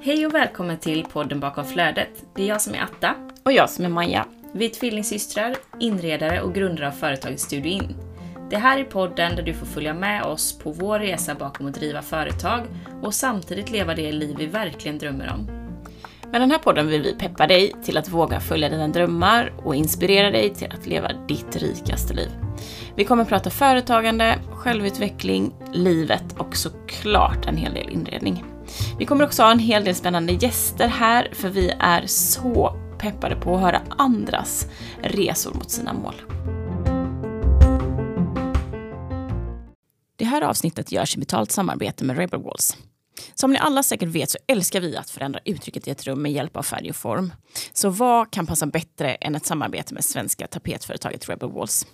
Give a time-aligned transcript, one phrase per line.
[0.00, 2.24] Hej och välkommen till podden bakom flödet.
[2.34, 3.14] Det är jag som är Atta.
[3.44, 4.26] Och jag som är Maja.
[4.52, 7.96] Vi är tvillingsystrar, inredare och grundare av företaget Studio In.
[8.50, 11.74] Det här är podden där du får följa med oss på vår resa bakom att
[11.74, 12.62] driva företag
[13.02, 15.46] och samtidigt leva det liv vi verkligen drömmer om.
[16.30, 19.74] Med den här podden vill vi peppa dig till att våga följa dina drömmar och
[19.74, 22.45] inspirera dig till att leva ditt rikaste liv.
[22.96, 28.44] Vi kommer att prata företagande, självutveckling, livet och såklart en hel del inredning.
[28.98, 33.36] Vi kommer också ha en hel del spännande gäster här för vi är så peppade
[33.36, 34.66] på att höra andras
[35.02, 36.14] resor mot sina mål.
[40.16, 42.76] Det här avsnittet görs i betalt samarbete med Rebel Walls.
[43.34, 46.32] Som ni alla säkert vet så älskar vi att förändra uttrycket i ett rum med
[46.32, 47.32] hjälp av färg och form.
[47.72, 51.86] Så vad kan passa bättre än ett samarbete med svenska tapetföretaget Rebel Walls?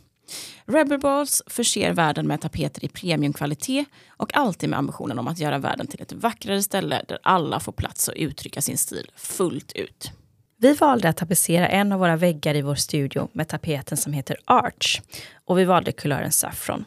[0.66, 5.58] Rebel Balls förser världen med tapeter i premiumkvalitet och alltid med ambitionen om att göra
[5.58, 10.12] världen till ett vackrare ställe där alla får plats att uttrycka sin stil fullt ut.
[10.58, 14.36] Vi valde att tapetsera en av våra väggar i vår studio med tapeten som heter
[14.44, 15.00] Arch
[15.44, 16.84] och vi valde kulören Saffron.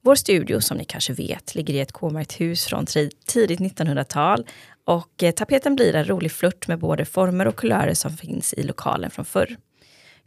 [0.00, 2.86] Vår studio, som ni kanske vet, ligger i ett K-märkt hus från
[3.26, 4.46] tidigt 1900-tal
[4.84, 8.62] och eh, tapeten blir en rolig flört med både former och kulörer som finns i
[8.62, 9.56] lokalen från förr.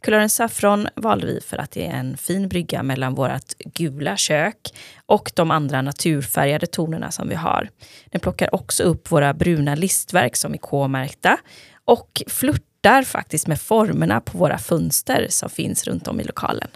[0.02, 4.74] Kulören saffron valde vi för att det är en fin brygga mellan vårt gula kök
[5.06, 7.68] och de andra naturfärgade tonerna som vi har.
[8.06, 11.36] Den plockar också upp våra bruna listverk som är K-märkta
[11.84, 16.68] och flörtar faktiskt med formerna på våra fönster som finns runt om i lokalen.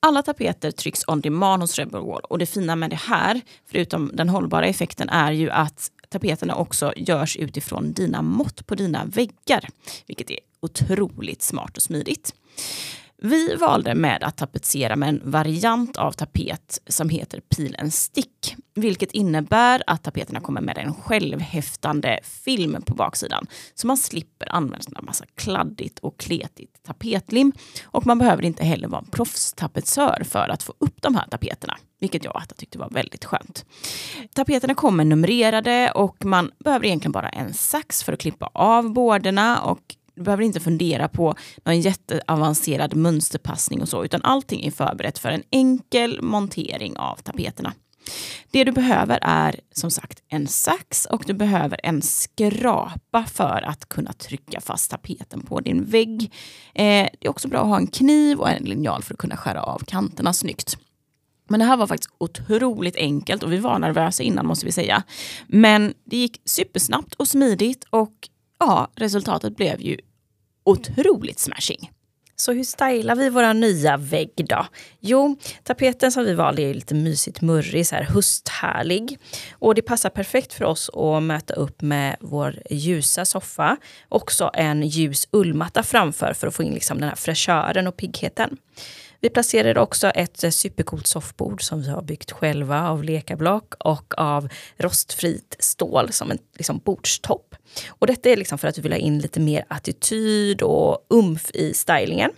[0.00, 4.10] Alla tapeter trycks on demand hos Rebel Wall och det fina med det här, förutom
[4.14, 9.68] den hållbara effekten, är ju att tapeterna också görs utifrån dina mått på dina väggar,
[10.06, 12.34] vilket är otroligt smart och smidigt.
[13.22, 18.56] Vi valde med att tapetsera med en variant av tapet som heter Peel and Stick,
[18.74, 24.98] vilket innebär att tapeterna kommer med en självhäftande film på baksidan, så man slipper använda
[24.98, 27.52] en massa kladdigt och kletigt tapetlim.
[27.84, 31.76] Och man behöver inte heller vara en proffstapetsör för att få upp de här tapeterna,
[32.00, 33.64] vilket jag tyckte var väldigt skönt.
[34.34, 39.60] Tapeterna kommer numrerade och man behöver egentligen bara en sax för att klippa av bårderna.
[39.62, 41.34] och du behöver inte fundera på
[41.64, 47.72] någon jätteavancerad mönsterpassning och så, utan allting är förberett för en enkel montering av tapeterna.
[48.50, 53.88] Det du behöver är som sagt en sax och du behöver en skrapa för att
[53.88, 56.22] kunna trycka fast tapeten på din vägg.
[56.74, 59.36] Eh, det är också bra att ha en kniv och en linjal för att kunna
[59.36, 60.78] skära av kanterna snyggt.
[61.48, 65.02] Men det här var faktiskt otroligt enkelt och vi var nervösa innan måste vi säga.
[65.46, 68.28] Men det gick supersnabbt och smidigt och
[68.58, 69.98] ja, resultatet blev ju
[70.68, 71.90] otroligt smashing.
[72.36, 74.66] Så hur stylar vi våra nya vägg då?
[75.00, 79.18] Jo, tapeten som vi valde är lite mysigt murrig, så här hösthärlig.
[79.52, 83.76] Och det passar perfekt för oss att möta upp med vår ljusa soffa.
[84.08, 88.56] Också en ljus ullmatta framför för att få in liksom den här fräschören och piggheten.
[89.20, 94.14] Vi placerade också ett eh, supercoolt soffbord som vi har byggt själva av lekablock och
[94.16, 97.54] av rostfritt stål som en liksom, bordstopp.
[97.88, 101.50] Och detta är liksom för att vi vill ha in lite mer attityd och umf
[101.54, 102.30] i stylingen.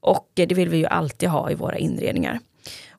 [0.00, 2.40] Och eh, det vill vi ju alltid ha i våra inredningar.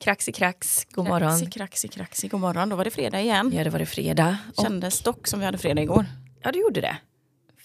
[0.00, 1.50] Kraxi krax, god morgon.
[1.50, 2.68] Kraxi kraxi god morgon.
[2.68, 3.52] Då var det fredag igen.
[3.54, 4.38] Ja, det var det fredag.
[4.62, 6.06] Kändes dock som vi hade fredag igår.
[6.42, 6.96] Ja, det gjorde det.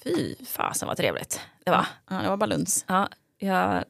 [0.03, 1.85] Fy fasen vad trevligt det var.
[2.09, 2.85] Ja, det var baluns.
[2.87, 3.83] Ja, jag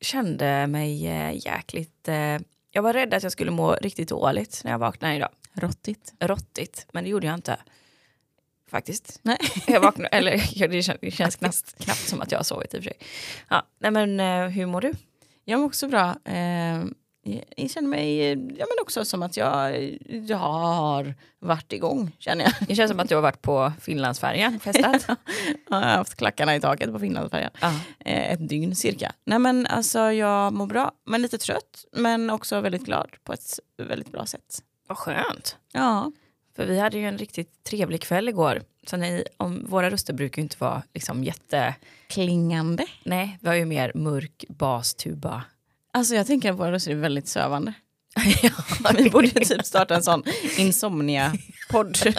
[0.00, 2.08] kände mig äh, jäkligt...
[2.08, 2.38] Äh,
[2.70, 5.30] jag var rädd att jag skulle må riktigt dåligt när jag vaknade idag.
[5.52, 6.12] Rottigt.
[6.20, 7.56] Rottigt, men det gjorde jag inte.
[8.70, 9.20] Faktiskt.
[9.22, 9.38] Nej.
[9.66, 10.30] Jag vaknade, eller
[10.68, 12.98] det känns, det känns knappt, knappt som att jag har sovit i och för sig.
[13.48, 14.92] Ja, nej men äh, hur mår du?
[15.44, 16.16] Jag mår också bra.
[17.24, 22.44] Eh, jag känner mig ja, men också som att jag, jag har varit igång, känner
[22.44, 22.52] jag.
[22.68, 25.04] Det känns som att du har varit på Finlandsfärjan, festat.
[25.08, 25.16] ja,
[25.68, 27.50] jag har haft klackarna i taket på Finlandsfärjan.
[27.60, 27.72] Ja.
[27.98, 29.12] Eh, ett dygn cirka.
[29.24, 31.84] Nej men alltså jag mår bra, men lite trött.
[31.92, 34.62] Men också väldigt glad på ett väldigt bra sätt.
[34.88, 35.56] Vad skönt.
[35.72, 36.12] Ja.
[36.56, 38.62] För vi hade ju en riktigt trevlig kväll igår.
[38.86, 41.74] Så ni, om, våra röster brukar ju inte vara liksom jätte...
[42.08, 42.86] Klingande.
[43.04, 45.44] Nej, vi har ju mer mörk bastuba.
[45.94, 47.72] Alltså jag tänker att våra röster är väldigt sövande.
[48.96, 50.22] Vi borde typ starta en sån
[50.58, 51.98] insomnia-podd.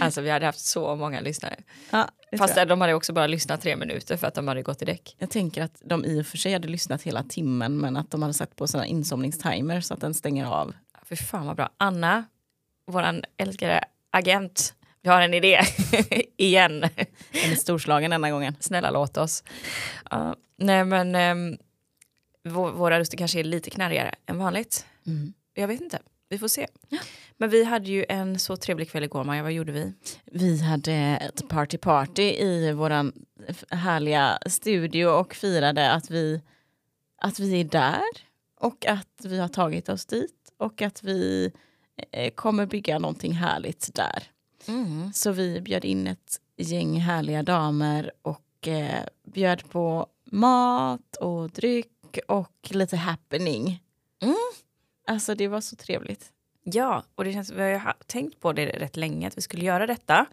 [0.00, 1.56] Alltså vi hade haft så många lyssnare.
[1.90, 4.84] ja, Fast de hade också bara lyssnat tre minuter för att de hade gått i
[4.84, 5.16] däck.
[5.18, 8.22] jag tänker att de i och för sig hade lyssnat hela timmen men att de
[8.22, 10.74] hade satt på sina insomningstimer så att den stänger av.
[11.02, 11.70] För fan vad bra.
[11.78, 12.24] Anna,
[12.86, 15.60] våran älskade agent, vi har en idé.
[16.36, 16.80] Igen.
[16.80, 18.56] Den är storslagen denna gången.
[18.60, 19.44] Snälla låt oss.
[20.10, 21.58] Ja, nej men um,
[22.52, 24.86] våra röster kanske är lite knarrigare än vanligt.
[25.54, 25.98] Jag vet inte,
[26.28, 26.66] vi får se.
[27.36, 29.92] Men vi hade ju en så trevlig kväll igår Maja, vad gjorde vi?
[30.24, 33.12] Vi hade ett party-party i våran
[33.70, 36.40] härliga studio och firade att vi,
[37.18, 38.02] att vi är där
[38.60, 41.52] och att vi har tagit oss dit och att vi
[42.12, 44.22] eh, kommer bygga någonting härligt där.
[45.14, 51.95] Så vi bjöd in ett gäng härliga damer och eh, bjöd på mat och dryck
[52.18, 53.82] och lite happening.
[54.22, 54.36] Mm.
[55.06, 56.32] Alltså det var så trevligt.
[56.62, 59.64] Ja, och det känns, vi har ju tänkt på det rätt länge att vi skulle
[59.64, 60.26] göra detta.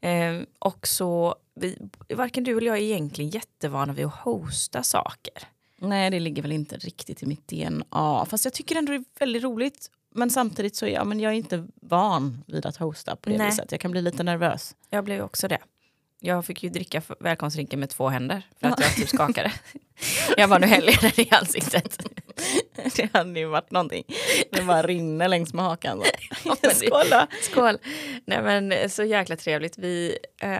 [0.00, 5.48] Eh, och så, vi, varken du eller jag är egentligen jättevana vid att hosta saker.
[5.80, 8.26] Nej, det ligger väl inte riktigt i mitt DNA.
[8.28, 9.90] Fast jag tycker ändå det är väldigt roligt.
[10.14, 13.38] Men samtidigt så är jag, men jag är inte van vid att hosta på det
[13.38, 13.46] Nej.
[13.46, 13.72] viset.
[13.72, 14.76] Jag kan bli lite nervös.
[14.90, 15.58] Jag blev också det.
[16.20, 19.52] Jag fick ju dricka välkomstdrinken med två händer för att jag typ skakade.
[20.36, 21.98] jag var nu häller jag den i ansiktet.
[22.96, 24.04] Det hade ju varit någonting.
[24.52, 26.02] Det bara rinner längs med hakan.
[26.42, 26.70] Så.
[26.74, 27.26] Skål då!
[27.42, 27.78] Skål!
[28.24, 29.78] Nej men eh, så jäkla trevligt.
[29.78, 30.58] Vi eh,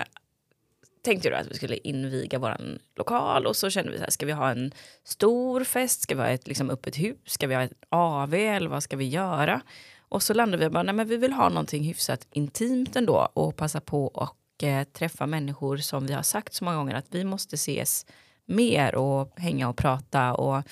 [1.04, 4.10] tänkte ju då att vi skulle inviga våran lokal och så kände vi så här,
[4.10, 4.72] ska vi ha en
[5.04, 6.00] stor fest?
[6.00, 7.16] Ska vi ha ett liksom, öppet hus?
[7.26, 9.60] Ska vi ha ett AV eller vad ska vi göra?
[9.98, 13.56] Och så landade vi bara, nej men vi vill ha någonting hyfsat intimt ändå och
[13.56, 17.24] passa på och eh, träffa människor som vi har sagt så många gånger att vi
[17.24, 18.06] måste ses
[18.46, 20.62] mer och hänga och prata och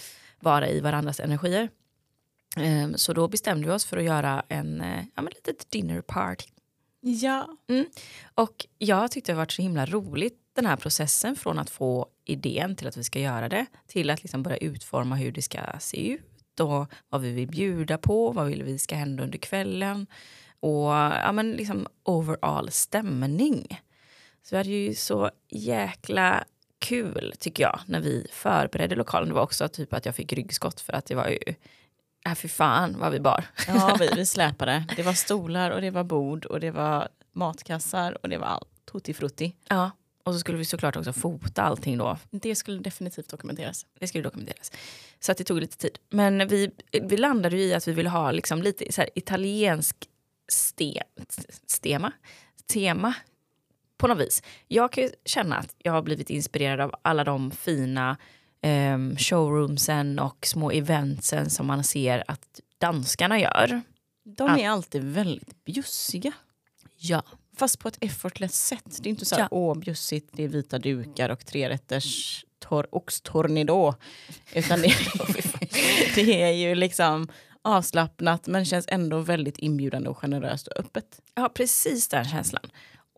[0.40, 1.68] vara i varandras energier.
[2.56, 6.00] Ehm, Så då bestämde vi oss för att göra en eh, ja, men litet dinner
[6.00, 6.46] party.
[7.00, 7.48] Ja.
[8.34, 12.76] Och jag tyckte det varit så himla roligt den här processen från att få idén
[12.76, 16.12] till att vi ska göra det till att liksom börja utforma hur det ska se
[16.12, 20.06] ut och vad vi vill bjuda på, vad vill vi ska hända under kvällen
[20.60, 23.80] och ja, men liksom overall stämning.
[24.42, 26.44] Så vi hade ju så jäkla
[26.78, 29.28] kul tycker jag när vi förberedde lokalen.
[29.28, 31.54] Det var också typ att jag fick ryggskott för att det var ju,
[32.26, 33.44] äh, fy fan vad vi bar.
[33.66, 34.84] Ja, vi, vi släpade.
[34.96, 38.68] Det var stolar och det var bord och det var matkassar och det var allt.
[38.92, 39.56] Tutti frutti.
[39.68, 39.90] Ja,
[40.26, 42.18] och så skulle vi såklart också fota allting då.
[42.30, 43.86] Det skulle definitivt dokumenteras.
[43.98, 44.72] Det skulle dokumenteras.
[45.20, 45.98] Så att det tog lite tid.
[46.10, 46.70] Men vi,
[47.02, 49.96] vi landade ju i att vi ville ha liksom lite så här italiensk
[50.48, 51.02] ste,
[51.66, 52.12] stema,
[52.72, 53.14] tema
[53.98, 54.42] på något vis.
[54.68, 58.16] Jag kan ju känna att jag har blivit inspirerad av alla de fina
[58.62, 63.80] um, showroomsen och små eventsen som man ser att danskarna gör.
[64.24, 66.32] De är alltid väldigt bjussiga.
[66.96, 67.22] Ja.
[67.56, 68.98] Fast på ett effortless sätt.
[69.00, 69.48] Det är inte så här, Ja.
[69.50, 73.94] åh bjussigt, det är vita dukar och trerätters tor- oxtornidå.
[74.54, 74.88] Utan det,
[76.14, 77.28] det är ju liksom
[77.66, 81.20] avslappnat men känns ändå väldigt inbjudande och generöst och öppet.
[81.34, 82.62] Ja, precis den känslan.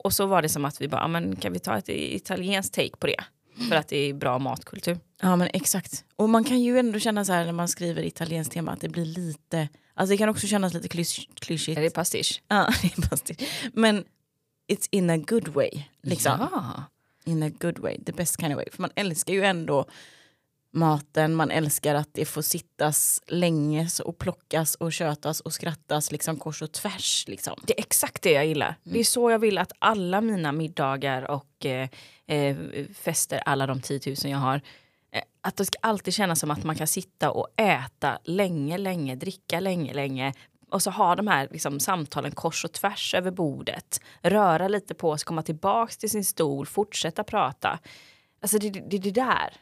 [0.04, 2.74] Och så var det som att vi bara, "Ja, men kan vi ta ett italienskt
[2.74, 3.24] take på det?
[3.68, 4.98] För att det är bra matkultur.
[5.22, 6.04] Ja men exakt.
[6.16, 8.88] Och man kan ju ändå känna så här när man skriver italienskt tema att det
[8.88, 11.78] blir lite, alltså det kan också kännas lite klys- klyschigt.
[11.78, 12.42] Är det pastisch?
[12.48, 13.36] Ja, det är pastisch.
[13.72, 14.04] Men
[14.72, 15.70] it's in a good way.
[16.02, 16.48] Liksom.
[16.52, 16.82] Ja.
[17.24, 18.66] In a good way, the best kind of way.
[18.72, 19.86] För man älskar ju ändå
[20.72, 26.36] maten, man älskar att det får sittas länge och plockas och kötas och skrattas liksom
[26.36, 27.24] kors och tvärs.
[27.28, 27.54] Liksom.
[27.62, 28.74] Det är exakt det jag gillar.
[28.82, 31.88] Det är så jag vill att alla mina middagar och eh,
[32.26, 32.56] eh,
[32.94, 34.60] fester, alla de 10 000 jag har,
[35.12, 39.14] eh, att det ska alltid kännas som att man kan sitta och äta länge, länge,
[39.14, 40.34] dricka länge, länge
[40.70, 44.00] och så ha de här liksom, samtalen kors och tvärs över bordet.
[44.22, 47.78] Röra lite på sig, komma tillbaks till sin stol, fortsätta prata.
[48.42, 49.56] Alltså det är det, det där.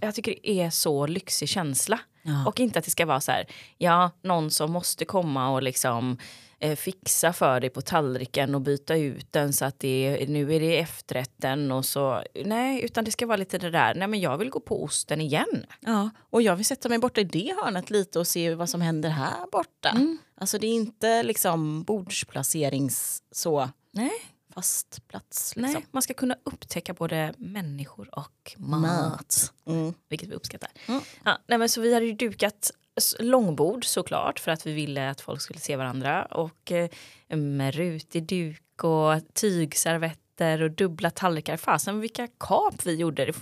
[0.00, 2.00] Jag tycker det är så lyxig känsla.
[2.22, 2.46] Ja.
[2.46, 3.46] Och inte att det ska vara så här,
[3.78, 6.18] ja, någon som måste komma och liksom
[6.58, 10.60] eh, fixa för dig på tallriken och byta ut den så att det nu är
[10.60, 12.22] det efterrätten och så.
[12.44, 15.20] Nej, utan det ska vara lite det där, nej men jag vill gå på osten
[15.20, 15.66] igen.
[15.80, 18.80] Ja, och jag vill sätta mig borta i det hörnet lite och se vad som
[18.80, 19.88] händer här borta.
[19.88, 20.18] Mm.
[20.40, 24.12] Alltså det är inte liksom bordsplacerings så Nej.
[24.58, 25.56] Fast plats.
[25.56, 25.72] Liksom.
[25.72, 28.80] Nej, man ska kunna upptäcka både människor och mat.
[28.80, 29.52] Mat.
[29.66, 29.94] Mm.
[30.08, 30.70] Vilket vi uppskattar.
[30.86, 31.00] Mm.
[31.24, 32.70] Ja, nej, men så vi hade ju dukat
[33.18, 36.24] långbord såklart för att vi ville att folk skulle se varandra.
[36.24, 36.90] Och eh,
[37.36, 41.56] med rutig duk och tygservetter och dubbla tallrikar.
[41.56, 43.32] Fasen vilka kap vi gjorde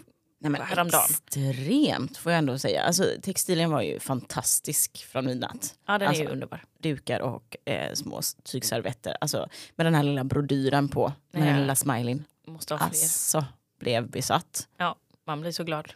[0.53, 1.05] Nej, men häromdagen.
[1.05, 2.83] extremt får jag ändå säga.
[2.83, 5.75] Alltså, textilen var ju fantastisk från midnatt.
[5.87, 6.65] Ja, den Alltså, är ju underbar.
[6.79, 9.17] Dukar och eh, små tygservetter.
[9.21, 11.47] Alltså, med den här lilla brodyren på, med Ja.
[11.47, 12.25] den lilla smileyn.
[12.47, 12.87] Måste ha fler.
[12.87, 13.45] Alltså,
[13.81, 14.69] blev besatt.
[14.76, 15.93] Ja, man blir så glad.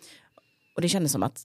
[0.76, 1.42] Och det kändes som att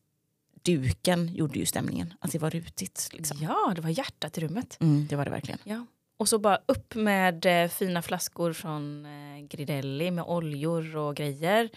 [0.61, 2.13] duken gjorde ju stämningen.
[2.19, 3.09] Att det var rutigt.
[3.11, 3.37] Liksom.
[3.41, 4.77] Ja, det var hjärtat i rummet.
[4.81, 5.59] Mm, det var det verkligen.
[5.63, 5.85] Ja.
[6.17, 11.69] Och så bara upp med eh, fina flaskor från eh, Gridelli med oljor och grejer.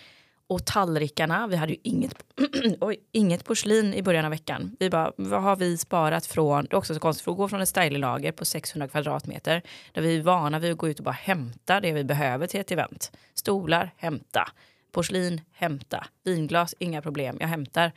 [0.48, 2.14] Och tallrikarna, vi hade ju inget,
[2.80, 4.76] oj, inget porslin i början av veckan.
[4.80, 7.48] Vi bara, vad har vi sparat från, det är också så konstigt, för att gå
[7.48, 9.62] från ett stylilager på 600 kvadratmeter,
[9.92, 12.60] där vi är vana vid att gå ut och bara hämta det vi behöver till
[12.60, 13.12] ett event.
[13.34, 14.48] Stolar, hämta.
[14.92, 16.06] Porslin, hämta.
[16.24, 17.92] Vinglas, inga problem, jag hämtar.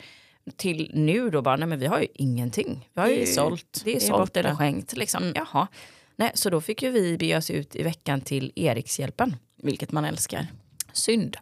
[0.58, 2.90] Till nu då bara, nej men vi har ju ingenting.
[2.94, 3.82] Vi har Det är ju sålt.
[3.84, 5.24] Det är Det är sålt eller skänkt liksom.
[5.24, 5.34] Mm.
[5.36, 5.68] Jaha.
[6.16, 9.36] Nej, så då fick ju vi bege oss ut i veckan till Erikshjälpen.
[9.64, 10.48] Vilket man älskar.
[10.94, 11.38] Synd.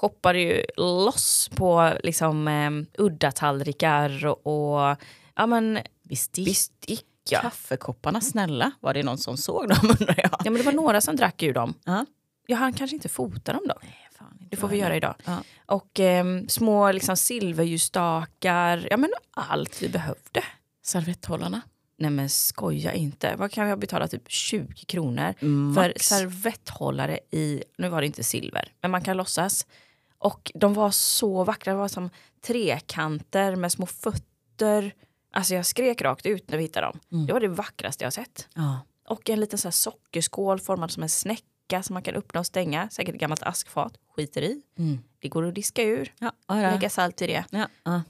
[0.00, 0.08] Ja.
[0.08, 2.70] Shoppade ju loss på liksom eh,
[3.02, 4.96] udda tallrikar och, och
[5.36, 6.44] ja men Bestick.
[6.44, 7.04] bestick.
[7.30, 7.40] Ja.
[7.40, 8.72] Kaffekopparna, snälla.
[8.80, 10.30] Var det någon som såg dem undrar jag?
[10.44, 11.74] ja, men det var några som drack ur dem.
[11.84, 12.06] Ja.
[12.46, 13.74] Jag hann kanske inte fota dem då.
[14.18, 15.14] Fan, inte Det får jag vi göra idag.
[15.24, 15.38] Ja.
[15.66, 18.86] Och eh, små liksom silverljusstakar.
[18.90, 20.42] Ja men allt vi behövde.
[20.84, 21.60] Servetthållarna.
[21.98, 23.34] Nej men skoja inte.
[23.36, 24.10] Vad kan vi ha betalat?
[24.10, 25.34] Typ 20 kronor
[25.74, 26.06] för Max.
[26.08, 29.66] servetthållare i, nu var det inte silver, men man kan låtsas.
[30.18, 32.10] Och de var så vackra, det var som
[32.40, 34.94] trekanter med små fötter.
[35.32, 37.00] Alltså jag skrek rakt ut när vi hittade dem.
[37.12, 37.26] Mm.
[37.26, 38.48] Det var det vackraste jag sett.
[38.54, 38.80] Ja.
[39.08, 42.46] Och en liten så här sockerskål formad som en snäcka som man kan öppna och
[42.46, 42.88] stänga.
[42.90, 44.62] Säkert ett gammalt askfat, skiter i.
[44.78, 44.98] Mm.
[45.18, 47.44] Det går att diska ur, Ja, lägga salt i det.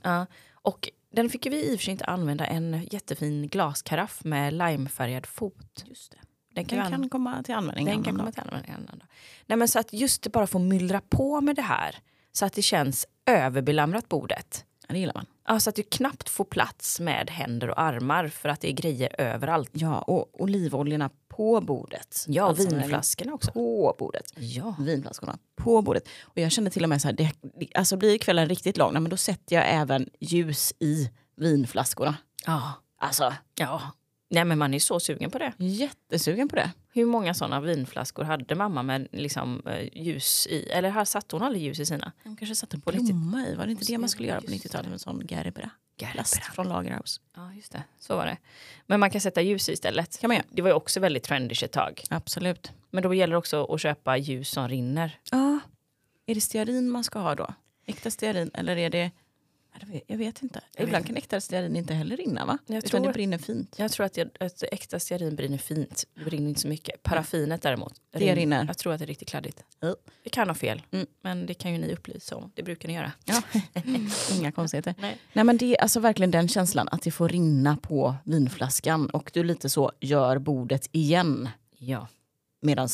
[0.03, 0.27] ja.
[0.53, 5.27] Och den fick vi i och för sig inte använda en jättefin glaskaraff med limefärgad
[5.27, 5.85] fot.
[5.87, 6.19] Just det.
[6.59, 7.85] Den kan, Den kan komma till användning.
[7.87, 9.03] den en kan komma till användning.
[9.47, 11.97] Nej men så att just det bara få myllra på med det här.
[12.33, 14.65] Så att det känns överbelamrat bordet.
[14.88, 15.27] Ja, det gillar man.
[15.49, 18.73] Ja, så att du knappt får plats med händer och armar för att det är
[18.73, 19.71] grejer överallt.
[19.73, 22.25] Ja, och olivoljorna på bordet.
[22.29, 23.50] Ja, Alltså, vinflaskorna också.
[23.53, 24.33] På bordet.
[24.37, 24.75] Ja.
[24.79, 26.09] Vinflaskorna på bordet.
[26.23, 27.33] Och jag kände till och med så här, det,
[27.75, 32.17] alltså blir kvällen riktigt lång, men då sätter jag även ljus i vinflaskorna.
[32.47, 32.73] Ja.
[33.00, 33.83] Alltså, ja.
[34.30, 35.52] Nej men man är så sugen på det.
[35.58, 36.70] jättesugen på det.
[36.92, 40.68] Hur många sådana vinflaskor hade mamma med liksom, eh, ljus i?
[40.68, 42.12] Eller här satte hon aldrig ljus i sina?
[42.25, 44.64] De kanske satte en blomma i, var det inte det man skulle göra på Just
[44.64, 45.70] 90-talet med en sån Gerbera?
[46.12, 47.20] Plast från Lagerhaus.
[47.37, 47.85] Ja, just det.
[47.99, 48.37] Så var det.
[48.87, 50.18] Men man kan sätta ljus i istället.
[50.20, 50.47] Kan man göra.
[50.50, 52.02] Det var ju också väldigt trendigt ett tag.
[52.11, 52.73] Absolut.
[52.90, 55.18] Men då gäller det också att köpa ljus som rinner.
[55.30, 55.58] Ja.
[56.26, 57.54] Är det stearin man ska ha då?
[57.87, 59.11] Äkta stearin eller är det...
[59.87, 60.61] Det Jag vet inte.
[60.76, 62.58] Jag Ibland vet kan äkta stearin inte heller rinna va?
[62.66, 63.75] Jag Utan tror- det brinner fint.
[63.78, 66.04] Jag tror att, jag, att äkta stearin brinner fint.
[66.14, 67.02] Det brinner inte så mycket.
[67.02, 68.00] Paraffinet däremot.
[68.11, 68.64] Det rinner.
[68.66, 69.64] Jag tror att det är riktigt kladdigt.
[70.25, 70.82] Vi kan ha fel.
[70.90, 71.06] Mm.
[71.23, 72.52] Men det kan ju ni upplysa om.
[72.54, 73.12] Det brukar ni göra.
[73.25, 73.42] Ja.
[74.38, 74.94] Inga konstigheter.
[74.99, 75.18] Nej.
[75.32, 79.30] Nej men det är alltså verkligen den känslan att det får rinna på vinflaskan och
[79.35, 82.08] du lite så gör bordet igen Ja,
[82.62, 82.88] medan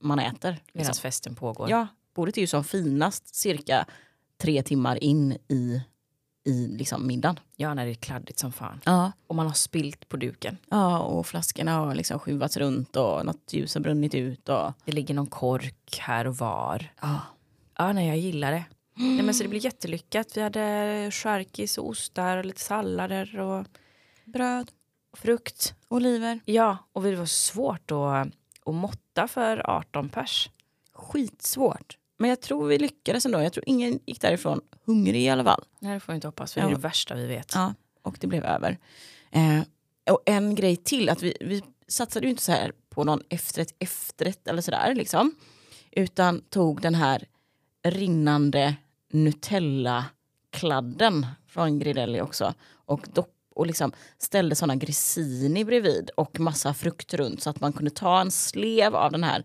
[0.00, 0.50] man äter.
[0.50, 0.94] medan Liksom.
[1.02, 1.70] festen pågår.
[1.70, 3.86] Ja, bordet är ju som finast cirka
[4.38, 5.80] tre timmar in i,
[6.44, 7.40] i liksom middagen.
[7.56, 8.80] ja, när det är kladdigt som fan.
[8.84, 9.12] Ja.
[9.26, 10.56] Och man har spilt på duken.
[10.70, 14.48] ja, och flaskorna har liksom skjuvats runt och något ljus har brunnit ut.
[14.48, 16.92] Och, Det ligger någon kork här och var.
[17.02, 17.18] ja.
[17.78, 18.64] Ja, nej, jag gillar det.
[18.94, 20.36] Nej, men så det blir jättelyckat.
[20.36, 23.66] Vi hade charkis och ostar och lite sallader och
[24.24, 24.70] Bröd,
[25.16, 25.74] frukt.
[25.88, 26.40] oliver.
[26.44, 28.28] Ja, och det var svårt att,
[28.66, 30.50] att måtta för 18 pers.
[30.92, 31.96] Skitsvårt.
[32.18, 33.40] Men jag tror vi lyckades ändå.
[33.42, 35.64] Jag tror ingen gick därifrån hungrig i alla fall.
[35.78, 36.76] Nej, det får jag inte hoppas, för det är Ja.
[36.76, 37.52] det värsta vi vet.
[37.54, 38.78] Ja, och det blev över.
[39.30, 39.60] Eh,
[40.10, 43.74] och en grej till, att vi, vi satsade ju inte så här på någon efterrätt,
[43.78, 45.34] efterrätt eller sådär liksom.
[45.90, 47.24] Utan tog den här
[47.84, 48.76] rinnande
[49.12, 52.54] Nutella-kladden från Gridelli också.
[52.70, 57.72] Och, dopp, och liksom ställde sådana grissini bredvid och massa frukt runt så att man
[57.72, 59.44] kunde ta en slev av den här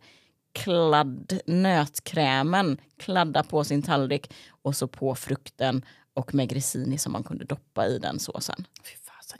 [0.63, 7.23] kladd nötkrämen, kladda på sin tallrik och så på frukten och med grissini som man
[7.23, 8.67] kunde doppa i den såsen.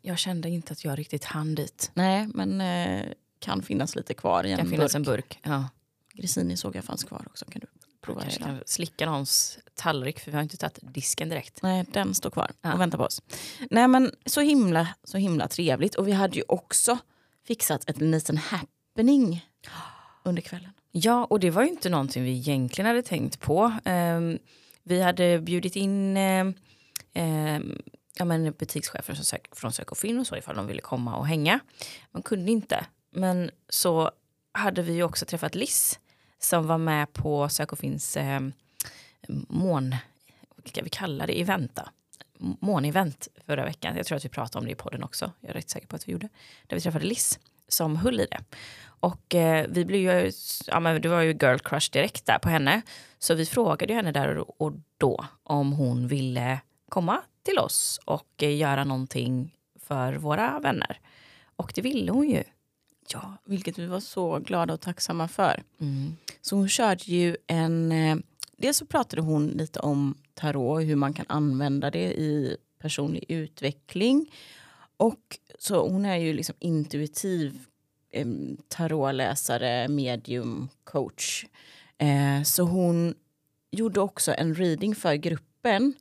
[0.02, 1.92] Jag kände inte att jag riktigt hann dit.
[1.94, 3.06] Nej, men eh,
[3.40, 4.96] kan finnas lite kvar i en kan finnas burk.
[4.96, 5.40] en burk.
[5.44, 5.70] Ja.
[6.14, 7.46] Grissini såg jag fanns kvar också.
[7.46, 7.68] Kan du
[8.02, 8.46] prova hela?
[8.46, 11.62] kan slicka någons tallrik för vi har inte tagit disken direkt.
[11.62, 12.74] Nej, den står kvar Ja.
[12.74, 13.22] och väntar på oss.
[13.70, 15.96] Nej men så himla, så himla trevligt.
[15.96, 16.98] Och vi hade ju också
[17.48, 19.46] fixat en liten happening
[20.24, 20.72] under kvällen.
[21.00, 23.74] Ja, och det var ju inte någonting vi egentligen hade tänkt på.
[23.86, 24.40] Ehm,
[24.84, 26.48] vi hade bjudit in eh,
[27.14, 27.82] ehm,
[28.18, 31.18] ja, men butikschefer som sök, från Sök och Finn och så ifall de ville komma
[31.18, 31.60] och hänga.
[32.12, 32.86] Man kunde inte.
[33.12, 34.12] Men så
[34.52, 36.00] hade vi ju också träffat Liss
[36.40, 38.42] som var med på Sök och Finns eh,
[39.48, 39.96] mån,
[40.56, 41.90] vad ska vi kalla det, eventa.
[42.40, 43.98] månevent förra veckan.
[43.98, 45.32] Jag tror att vi pratade om det i podden också.
[45.40, 46.30] Jag är rätt säker på att vi gjorde.
[46.68, 48.44] Där vi träffade Liss som höll i det.
[49.00, 50.32] Och eh, vi blev ju,
[50.68, 52.82] ja men det var ju girl crush direkt där på henne.
[53.20, 56.60] Så vi frågade ju henne där och och då om hon ville
[56.90, 61.00] komma till oss och eh, göra någonting för våra vänner.
[61.56, 62.44] Och det ville hon ju.
[63.14, 65.64] Ja, vilket vi var så glada och tacksamma för.
[65.80, 66.16] Mm.
[66.42, 67.92] Så hon körde ju en...
[67.92, 68.18] Eh,
[68.58, 74.32] dels så pratade hon lite om tarot, hur man kan använda det i personlig utveckling.
[74.98, 77.60] Och så hon är ju liksom intuitiv
[78.12, 78.28] eh,
[78.68, 81.46] tarotläsare, medium, coach.
[81.98, 83.16] Eh, så hon
[83.72, 85.94] gjorde också en reading för gruppen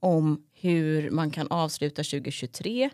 [0.00, 2.90] om hur man kan avsluta 2023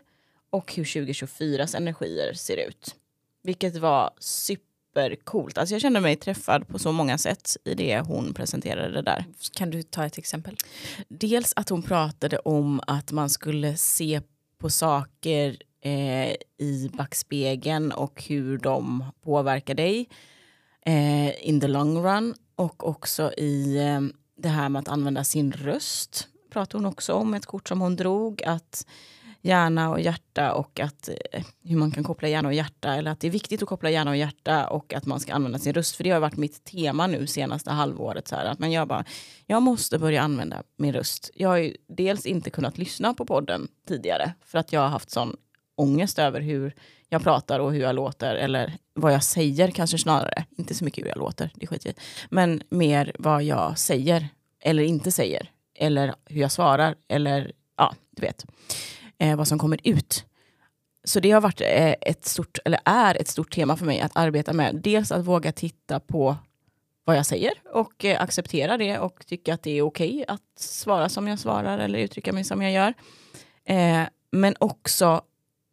[0.49, 2.95] och hur 2024s energier ser ut.
[3.43, 5.57] Vilket var supercoolt.
[5.57, 9.25] Alltså jag kände mig träffad på så många sätt i det hon presenterade där.
[9.53, 10.55] Kan du ta ett exempel?
[11.07, 14.21] Dels att hon pratade om att man skulle se
[14.59, 20.09] på saker eh, i backspegeln och hur de påverkar dig
[20.85, 22.35] eh, in the long run.
[22.55, 24.01] Och också i eh,
[24.37, 27.33] det här med att använda sin röst pratade hon också om.
[27.33, 28.43] Ett kort som hon drog.
[28.43, 28.87] Att
[29.41, 32.95] hjärna och hjärta och att, eh, hur man kan koppla hjärna och hjärta.
[32.95, 35.59] Eller att det är viktigt att koppla hjärna och hjärta och att man ska använda
[35.59, 35.95] sin röst.
[35.95, 38.27] För det har varit mitt tema nu senaste halvåret.
[38.27, 39.05] Så här, att man gör bara,
[39.45, 41.31] jag måste börja använda min röst.
[41.33, 45.11] Jag har ju dels inte kunnat lyssna på podden tidigare för att jag har haft
[45.11, 45.35] sån
[45.75, 46.75] ångest över hur
[47.09, 48.35] jag pratar och hur jag låter.
[48.35, 50.45] Eller vad jag säger kanske snarare.
[50.57, 51.97] Inte så mycket hur jag låter, det skiter jag i.
[52.29, 54.27] Men mer vad jag säger
[54.61, 55.51] eller inte säger.
[55.75, 56.95] Eller hur jag svarar.
[57.07, 58.45] Eller ja, du vet.
[59.19, 60.25] Eh, vad som kommer ut.
[61.03, 64.17] Så det har varit eh, ett stort, eller är ett stort tema för mig att
[64.17, 64.75] arbeta med.
[64.75, 66.37] Dels att våga titta på
[67.03, 71.09] vad jag säger och eh, acceptera det och tycka att det är okej att svara
[71.09, 72.93] som jag svarar eller uttrycka mig som jag gör.
[73.65, 75.21] Eh, men också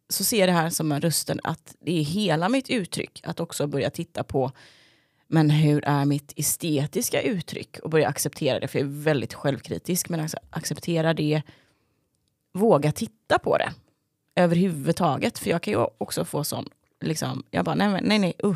[0.09, 3.21] så ser jag det här som en rösten att det är hela mitt uttryck.
[3.23, 4.51] Att också börja titta på
[5.27, 8.67] men hur är mitt estetiska uttryck och börja acceptera det.
[8.67, 11.41] För jag är väldigt självkritisk men acceptera det.
[12.57, 13.73] Våga titta på det
[14.35, 15.39] överhuvudtaget.
[15.39, 16.69] För jag kan ju också få sån,
[17.01, 18.55] liksom, jag bara nej nej nej, uh,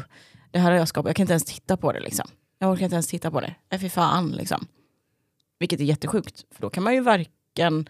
[0.51, 2.27] det här har jag skapat, jag kan inte ens titta på det liksom.
[2.59, 3.55] Jag orkar inte ens titta på det.
[3.69, 4.67] Nej fy fan liksom.
[5.59, 7.89] Vilket är jättesjukt, för då kan man ju varken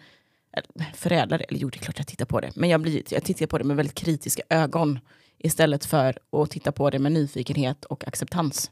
[0.94, 3.24] förädla det, eller jo det är klart jag tittar på det, men jag, blir, jag
[3.24, 4.98] tittar på det med väldigt kritiska ögon
[5.38, 8.70] istället för att titta på det med nyfikenhet och acceptans.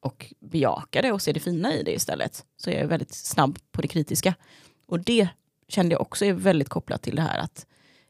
[0.00, 2.44] Och bejaka det och se det fina i det istället.
[2.56, 4.34] Så jag är väldigt snabb på det kritiska.
[4.86, 5.28] Och det
[5.70, 7.66] kände jag också är väldigt kopplat till det här att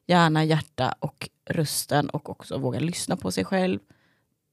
[0.07, 3.79] hjärna, hjärta och rösten och också våga lyssna på sig själv.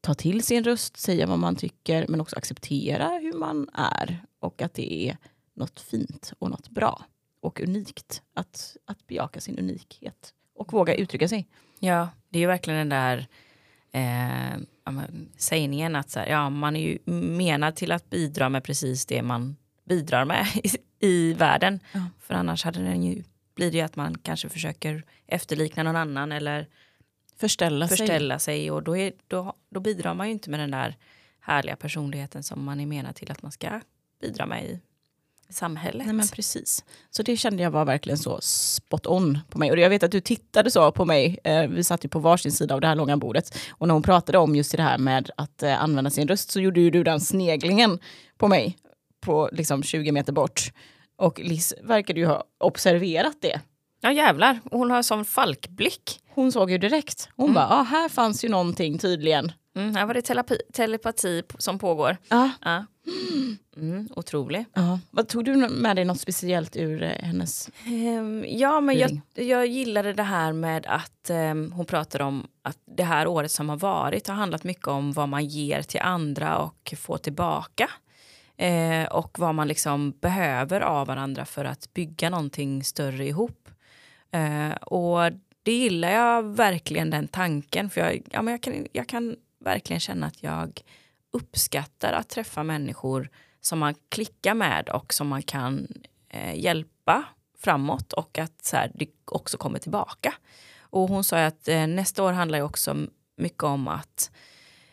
[0.02, 4.62] Ta till sin röst, säga vad man tycker men också acceptera hur man är och
[4.62, 5.17] att det är
[5.54, 7.06] något fint och något bra
[7.41, 8.22] och unikt.
[8.34, 11.48] Att, att bejaka sin unikhet och våga uttrycka sig.
[11.80, 13.28] Ja, det är ju verkligen den där
[13.91, 14.62] eh,
[15.38, 19.22] sägningen att så här, ja, man är ju menad till att bidra med precis det
[19.22, 21.80] man bidrar med i, i världen.
[21.92, 22.02] Ja.
[22.20, 23.24] För annars hade den ju,
[23.56, 26.68] blir det ju att man kanske försöker efterlikna någon annan eller
[27.40, 27.98] Förställa, sig.
[27.98, 30.96] förställa sig och då, är, då, då bidrar man ju inte med den där
[31.40, 33.82] härliga personligheten som man är menad till att man ska
[34.22, 34.80] bidra med i
[35.50, 36.06] samhället.
[36.06, 36.86] Nej, men precis.
[37.10, 39.72] Så det kände jag var verkligen så spot on på mig.
[39.72, 41.40] Och jag vet att du tittade så på mig.
[41.44, 43.58] Eh, vi satt ju på varsin sida av det här långa bordet.
[43.70, 46.60] Och när hon pratade om just det här med att eh, använda sin röst så
[46.60, 48.00] gjorde ju du den sneglingen
[48.38, 48.78] på mig.
[49.28, 50.72] På liksom 20 meter bort.
[51.16, 53.62] Och Liz verkade ju ha observerat det.
[54.02, 56.20] Ja jävlar, hon har sån falkblick.
[56.30, 57.30] Hon såg ju direkt.
[57.36, 57.54] Hon Mm.
[57.54, 59.52] bara, ah, här fanns ju någonting tydligen.
[59.76, 62.18] Mm, här var det telepi, telepati som pågår.
[62.30, 62.50] Ja.
[62.62, 62.86] Ja.
[63.78, 64.66] Mm, otrolig.
[64.74, 65.00] ja.
[65.12, 67.70] Vad Tog du med dig något speciellt ur eh, hennes...
[67.86, 72.78] Ehm, ja, men jag, jag gillade det här med att ehm, hon pratar om att
[72.98, 76.58] det här året som har varit har handlat mycket om vad man ger till andra
[76.58, 77.90] och får tillbaka.
[78.58, 83.70] Eh, och vad man liksom behöver av varandra för att bygga någonting större ihop.
[84.32, 85.32] Eh, och
[85.63, 87.89] det gillar jag verkligen den tanken.
[87.89, 90.82] För jag, ja, men jag, kan, jag kan verkligen känna att jag
[91.32, 93.30] uppskattar att träffa människor
[93.62, 95.88] som man klickar med och som man kan
[96.30, 97.24] eh, hjälpa
[97.60, 100.34] framåt och att så här, det också kommer tillbaka.
[100.80, 104.32] Och hon sa ju att eh, nästa år handlar ju också mycket om att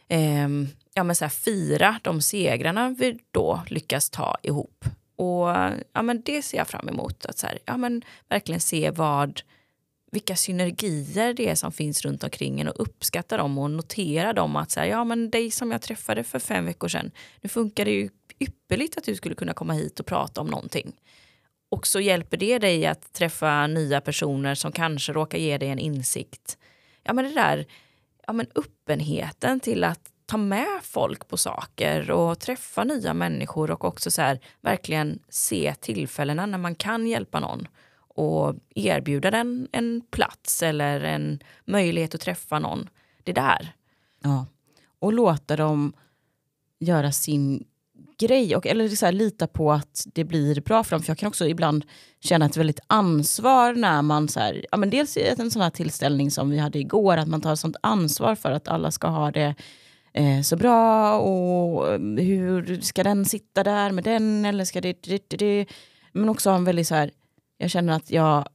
[0.09, 0.49] eh,
[0.95, 4.85] ja, men så här, fira de segrarna vi då lyckas ta ihop.
[5.17, 5.49] Och
[5.93, 7.27] ja, men det ser jag fram emot.
[7.27, 9.41] Att så här, ja, men verkligen se vad,
[10.13, 14.57] vilka synergier det är som finns runt omkring en och uppskatta dem och notera dem.
[14.57, 17.85] Att så här, ja, men dig som jag träffade för fem veckor sedan, nu funkar
[17.85, 20.93] det ju ypperligt att du skulle kunna komma hit och prata om någonting.
[21.71, 25.79] Och så hjälper det dig att träffa nya personer som kanske råkar ge dig en
[25.79, 26.59] insikt.
[27.03, 27.67] Ja men det där,
[28.27, 33.85] ja men öppenheten till att ta med folk på saker och träffa nya människor och
[33.85, 37.69] också så här verkligen se tillfällena när man kan hjälpa någon
[38.09, 42.89] och erbjuda den en plats eller en möjlighet att träffa någon.
[43.23, 43.73] Det där.
[44.23, 44.47] Ja.
[44.99, 45.93] Och låta dem
[46.79, 47.65] göra sin
[48.19, 48.57] grej.
[48.57, 51.03] Och, eller så här, lita på att det blir bra för dem.
[51.03, 51.85] För jag kan också ibland
[52.21, 54.29] känna ett väldigt ansvar när man...
[54.29, 57.17] Så här, ja, men dels i en sån här tillställning som vi hade igår.
[57.17, 59.55] Att man tar sånt ansvar för att alla ska ha det
[60.15, 61.19] eh, så bra.
[61.19, 64.45] Och eh, hur ska den sitta där med den?
[64.45, 65.03] Eller ska det...
[65.03, 65.67] det, det, det.
[66.13, 67.11] Men också ha en väldigt så här...
[67.59, 68.49] Jag känner att jag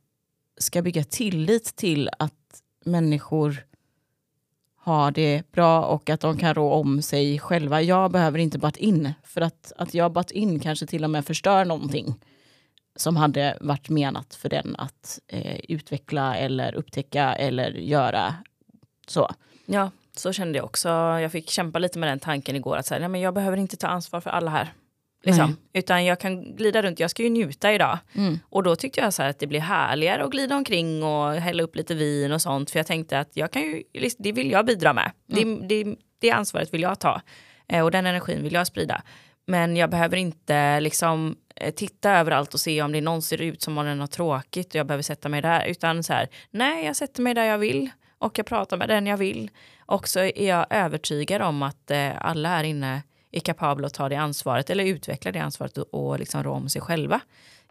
[0.58, 2.34] ska bygga tillit till att
[2.86, 3.66] människor
[4.76, 7.82] har det bra och att de kan rå om sig själva.
[7.82, 11.26] Jag behöver inte batt in, för att, att jag batt in kanske till och med
[11.26, 12.16] förstör någonting
[12.96, 18.36] som hade varit menat för den att eh, utveckla eller upptäcka eller göra
[19.08, 19.30] så.
[19.66, 20.90] Ja, så kände jag också.
[20.90, 23.78] Jag fick kämpa lite med den tanken igår att här, nej, men jag behöver inte
[23.78, 24.74] ta ansvar för alla här.
[25.24, 25.58] Liksom.
[25.74, 27.98] Utan jag kan glida runt, jag ska ju njuta idag.
[28.16, 28.40] Mm.
[28.50, 31.76] Och då tyckte jag så att det blir härligare att glida omkring och hälla upp
[31.76, 32.72] lite vin och sånt.
[32.72, 33.84] För jag tänkte att jag kan ju,
[34.18, 35.12] det vill jag bidra med.
[35.28, 37.22] Det, det, det ansvaret vill jag ta.
[37.68, 39.02] Eh, och den energin vill jag sprida.
[39.48, 43.62] Men jag behöver inte liksom eh, titta överallt och se om det någon ser ut
[43.62, 45.66] som om den har tråkigt och jag behöver sätta mig där.
[45.66, 49.08] Utan så här, nej jag sätter mig där jag vill och jag pratar med den
[49.08, 49.50] jag vill.
[49.90, 54.10] Och så är jag övertygad om att eh, alla här inne är kapabla att ta
[54.10, 57.22] det ansvaret eller utveckla det ansvaret och, och liksom rå om sig själva.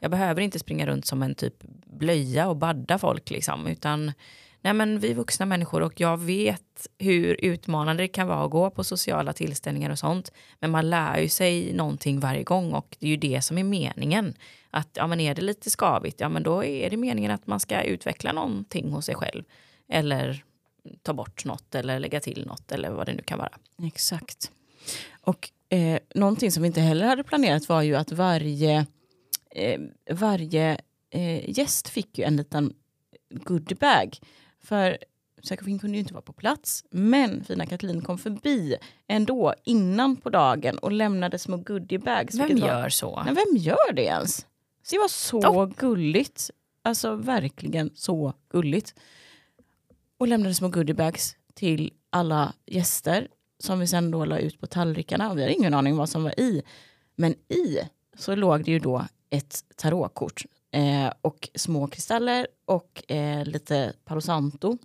[0.01, 1.55] Jag behöver inte springa runt som en typ
[1.85, 4.13] blöja och badda folk liksom, utan
[4.61, 8.51] nej men vi är vuxna människor och jag vet hur utmanande det kan vara att
[8.51, 10.33] gå på sociala tillställningar och sånt.
[10.61, 13.65] Men man lär ju sig någonting varje gång och det är ju det som är
[13.65, 14.35] meningen.
[14.71, 17.61] Att ja men är det lite skavigt, ja men då är det meningen att man
[17.61, 19.45] ska utveckla någonting hos sig själv.
[19.89, 20.45] Eller
[21.03, 23.53] ta bort något eller lägga till något eller vad det nu kan vara.
[23.83, 24.51] Exakt.
[25.21, 28.87] Och eh, någonting som vi inte heller hade planerat var ju att varje,
[29.51, 32.75] eh, varje eh, gäst fick ju en liten
[33.31, 34.19] goodiebag.
[34.61, 34.99] För
[35.43, 38.77] Säkerfin kunde ju inte vara på plats, men fina Katlin kom förbi
[39.09, 42.35] ändå innan på dagen och lämnade små goodiebags.
[42.35, 43.23] Vem vilket var- gör så?
[43.25, 44.47] Men vem gör det ens?
[44.91, 46.51] Det var så gulligt.
[46.83, 48.95] Alltså verkligen så gulligt.
[50.19, 53.29] Och lämnade små goodiebags till alla gäster
[53.59, 55.31] som vi sen då la ut på tallrikarna.
[55.31, 56.63] Och vi hade ingen aning vad som var i.
[57.17, 57.79] Men i
[58.17, 64.79] så låg det ju då ett tarotkort eh, och små kristaller och eh, lite palosanto.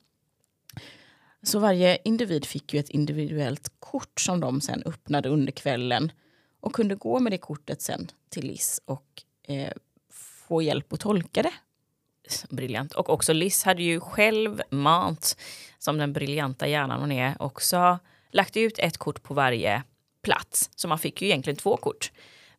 [1.44, 6.12] Så varje individ fick ju ett individuellt kort som de sen öppnade under kvällen
[6.60, 9.74] och kunde gå med det kortet sen till Liss och eh,
[10.48, 11.54] få hjälp att tolka det.
[12.50, 12.94] Briljant.
[12.94, 15.38] Och också Liz hade ju själv mant,
[15.78, 18.00] som den briljanta hjärnan hon är, också
[18.32, 19.84] lagt ut ett kort på varje
[20.24, 20.70] plats.
[20.76, 22.12] Så man fick ju egentligen två kort.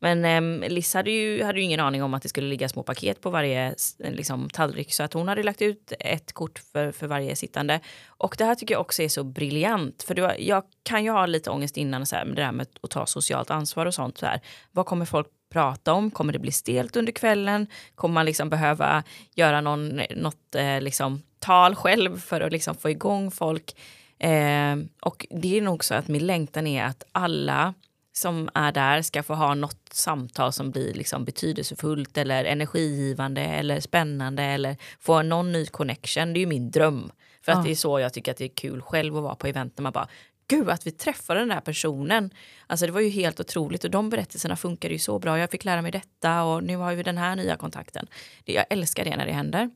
[0.05, 2.83] Men eh, Liz hade ju, hade ju ingen aning om att det skulle ligga små
[2.83, 7.07] paket på varje liksom, tallrik så att hon hade lagt ut ett kort för, för
[7.07, 7.81] varje sittande.
[8.07, 10.03] Och det här tycker jag också är så briljant.
[10.03, 12.67] För var, jag kan ju ha lite ångest innan så här, med det här med
[12.83, 14.19] att ta socialt ansvar och sånt.
[14.19, 14.41] Så här.
[14.73, 16.11] Vad kommer folk prata om?
[16.11, 17.67] Kommer det bli stelt under kvällen?
[17.95, 19.03] Kommer man liksom behöva
[19.35, 23.77] göra någon, något eh, liksom, tal själv för att liksom få igång folk?
[24.19, 27.75] Eh, och det är nog så att min längtan är att alla
[28.17, 33.81] som är där ska få ha något samtal som blir liksom betydelsefullt eller energigivande eller
[33.81, 36.33] spännande eller få någon ny connection.
[36.33, 37.13] Det är ju min dröm.
[37.43, 37.65] För att Ja.
[37.65, 39.83] det är så jag tycker att det är kul själv att vara på event när
[39.83, 40.09] man bara
[40.49, 42.31] gud att vi träffade den där personen.
[42.67, 45.39] Alltså det var ju helt otroligt och de berättelserna funkade ju så bra.
[45.39, 48.07] Jag fick lära mig detta och nu har vi den här nya kontakten.
[48.45, 49.71] Jag älskar det när det händer.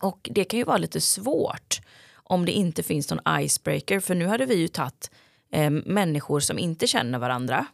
[0.00, 1.80] Och det kan ju vara lite svårt
[2.14, 4.00] om det inte finns någon icebreaker.
[4.00, 5.10] För nu hade vi ju tagit
[5.52, 7.66] eh, människor som inte känner varandra,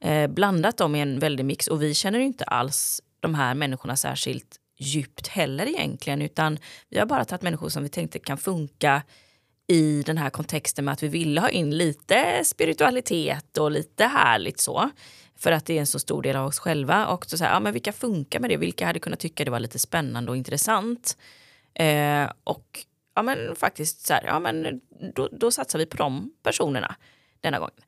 [0.00, 3.96] eh, blandat dem i en väldig mix och vi känner inte alls de här människorna
[3.96, 9.02] särskilt djupt heller egentligen utan vi har bara tagit människor som vi tänkte kan funka
[9.66, 14.60] i den här kontexten med att vi ville ha in lite spiritualitet och lite härligt
[14.60, 14.90] så.
[15.36, 17.06] För att det är en så stor del av oss själva.
[17.06, 18.56] Och så, så här, ja, men vilka funkar med det?
[18.56, 21.16] Vilka hade kunnat tycka det var lite spännande och intressant?
[21.74, 24.80] Eh, och ja, men faktiskt så här, ja, men
[25.14, 26.96] då, då satsar vi på de personerna
[27.42, 27.80] denna gången.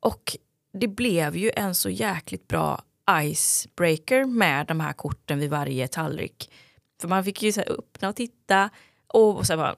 [0.00, 0.36] Och
[0.72, 2.82] det blev ju en så jäkligt bra
[3.22, 6.50] icebreaker med de här korten vid varje tallrik.
[7.00, 8.70] För man fick ju så här, öppna och titta
[9.06, 9.76] och så bara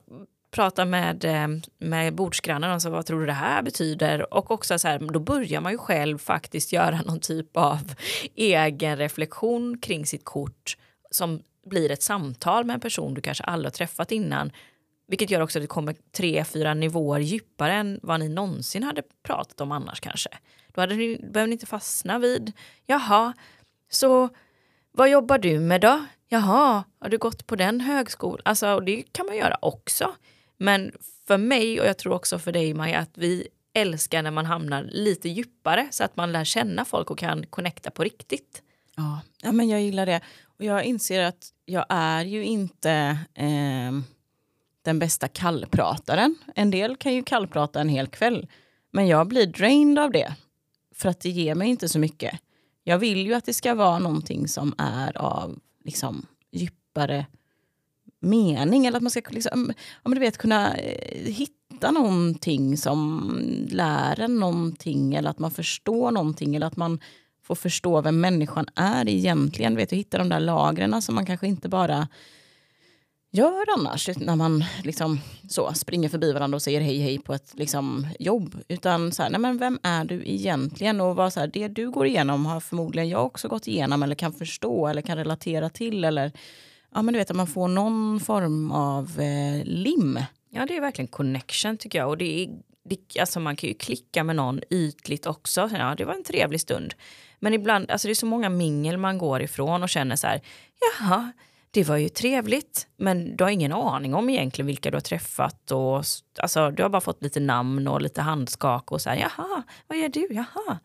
[0.51, 4.33] prata med, eh, med bordsgrannen och så vad tror du det här betyder?
[4.33, 7.93] Och också så här, då börjar man ju själv faktiskt göra någon typ av
[8.35, 10.77] egen reflektion kring sitt kort
[11.11, 14.51] som blir ett samtal med en person du kanske aldrig har träffat innan.
[15.07, 19.03] Vilket gör också att det kommer tre, fyra nivåer djupare än vad ni någonsin hade
[19.23, 20.29] pratat om annars kanske.
[20.67, 22.51] Då hade ni, behöver ni inte fastna vid,
[22.85, 23.33] jaha,
[23.89, 24.29] så
[24.91, 26.05] vad jobbar du med då?
[26.29, 28.41] Jaha, har du gått på den högskolan?
[28.45, 30.15] Alltså, det kan man göra också.
[30.57, 30.91] Men
[31.27, 34.83] för mig och jag tror också för dig Maja att vi älskar när man hamnar
[34.83, 38.61] lite djupare så att man lär känna folk och kan connecta på riktigt.
[38.95, 40.21] Ja, ja men jag gillar det.
[40.43, 43.91] Och jag inser att jag är ju inte eh,
[44.83, 46.35] den bästa kallprataren.
[46.55, 48.47] En del kan ju kallprata en hel kväll.
[48.91, 50.35] Men jag blir drained av det.
[50.95, 52.39] För att det ger mig inte så mycket.
[52.83, 57.25] Jag vill ju att det ska vara någonting som är av liksom, djupare
[58.19, 58.85] mening.
[58.85, 63.29] Eller att man ska liksom, ja, du vet, kunna eh, hitta någonting som
[63.69, 65.15] lär en någonting.
[65.15, 66.55] Eller att man förstår någonting.
[66.55, 66.99] Eller att man
[67.43, 69.75] får förstå vem människan är egentligen.
[69.75, 72.07] Vet, hitta de där lagren som man kanske inte bara
[73.33, 75.19] gör annars när man liksom
[75.49, 78.55] så springer förbi varandra och säger hej hej på ett liksom, jobb.
[78.67, 81.01] Utan så här, nej men vem är du egentligen?
[81.01, 84.15] Och vad så här, det du går igenom har förmodligen jag också gått igenom eller
[84.15, 86.03] kan förstå eller kan relatera till.
[86.03, 86.31] Eller
[86.93, 90.19] ja, men du vet att man får någon form av eh, lim.
[90.49, 92.09] Ja det är verkligen connection tycker jag.
[92.09, 92.49] Och det är,
[92.83, 95.69] det, alltså man kan ju klicka med någon ytligt också.
[95.73, 96.93] Ja det var en trevlig stund.
[97.39, 100.41] Men ibland, alltså det är så många mingel man går ifrån och känner så här,
[100.99, 101.31] jaha,
[101.73, 105.71] det var ju trevligt, men du har ingen aning om egentligen vilka du har träffat.
[105.71, 106.03] Och,
[106.39, 109.97] alltså, du har bara fått lite namn och lite handskak och så här, jaha, vad
[109.97, 110.79] gör du, jaha.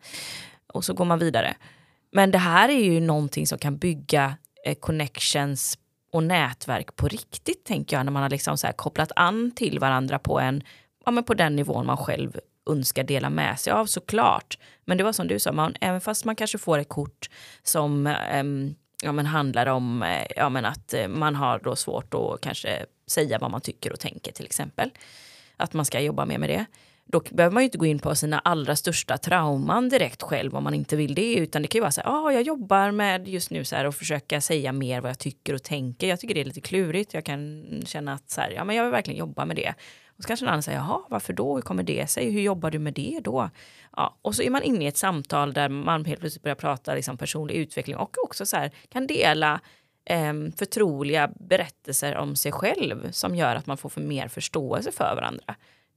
[0.73, 1.55] Och så går man vidare.
[2.11, 5.77] Men det här är ju någonting som kan bygga eh, connections
[6.11, 10.19] och nätverk på riktigt, tänker jag, när man har liksom så kopplat an till varandra
[10.19, 10.63] på, en,
[11.05, 14.57] ja, men på den nivån man själv önskar dela med sig av såklart.
[14.85, 17.29] Men det var som du sa, man, även fast man kanske får ett kort
[17.63, 22.13] som um, ja, men handlar om eh, ja, men att eh, man har då svårt
[22.13, 24.89] att kanske säga vad man tycker och tänker till exempel.
[25.57, 26.65] Att man ska jobba mer med det.
[27.11, 30.63] Då behöver man ju inte gå in på sina allra största trauman direkt själv om
[30.63, 31.35] man inte vill det.
[31.35, 33.85] Utan det kan ju vara så här, ah, jag jobbar med just nu så här
[33.85, 36.07] och försöka säga mer vad jag tycker och tänker.
[36.07, 37.13] Jag tycker det är lite klurigt.
[37.13, 39.73] Jag kan känna att så här, ja, men jag vill verkligen jobba med det.
[40.19, 41.55] Och så kanske någon annan säger, jaha, varför då?
[41.55, 42.31] Hur kommer det sig?
[42.31, 43.49] Hur jobbar du med det då?
[43.95, 46.93] Ja, och så är man inne i ett samtal där man helt plötsligt börjar prata
[46.93, 49.61] liksom, personlig utveckling och också så här, kan dela
[50.05, 55.15] eh, förtroliga berättelser om sig själv som gör att man får för mer förståelse för
[55.15, 55.55] varandra.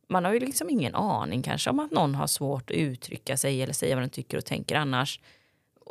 [0.08, 3.62] Man har ju liksom ingen aning kanske om att någon har svårt att uttrycka sig
[3.62, 5.20] eller säga vad den tycker och tänker annars.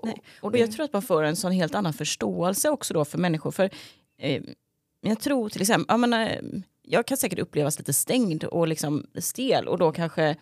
[0.03, 0.21] Nej.
[0.41, 3.51] Och, jag tror att man får en sån helt annan förståelse också då för människor.
[3.51, 3.69] För
[4.17, 4.43] eh,
[5.01, 6.41] jag tror till exempel, jag, menar,
[6.91, 10.35] jag kan säkert upplevas lite stängd och liksom stel och då kanske,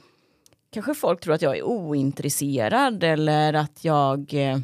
[0.72, 4.60] kanske folk tror att jag är ointresserad eller att jag eh,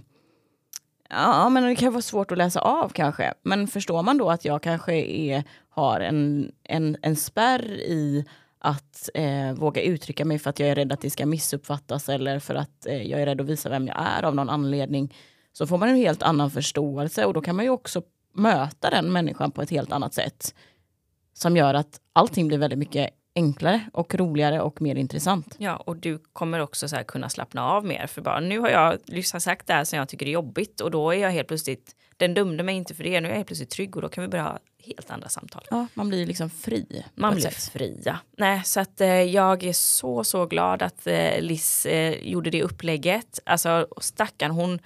[1.09, 3.33] Ja, men det kan vara svårt att läsa av kanske.
[3.43, 8.25] Men förstår man då att jag kanske är, har en, en, en spärr i
[8.59, 12.39] att eh, våga uttrycka mig för att jag är rädd att det ska missuppfattas eller
[12.39, 15.15] för att eh, jag är rädd att visa vem jag är av någon anledning.
[15.53, 18.01] Så får man en helt annan förståelse och då kan man ju också
[18.33, 20.55] möta den människan på ett helt annat sätt.
[21.37, 25.55] Som gör att allting blir väldigt mycket enklare och roligare och mer intressant.
[25.57, 28.07] Ja, och du kommer också så kunna slappna av mer.
[28.07, 30.91] För bara nu har jag liksom sagt det här som jag tycker är jobbigt och
[30.91, 33.47] då är jag helt plötsligt, den dömde mig inte för det, nu är jag helt
[33.47, 35.63] plötsligt trygg och då kan vi börja ha helt andra samtal.
[35.69, 37.05] Ja, man blir liksom fri.
[37.15, 37.71] Man blir sätt.
[37.73, 38.17] fri, ja.
[38.37, 42.63] Nej, så att eh, jag är så, så glad att eh, Liz eh, gjorde det
[42.63, 43.39] upplägget.
[43.45, 44.79] Alltså stackarn, hon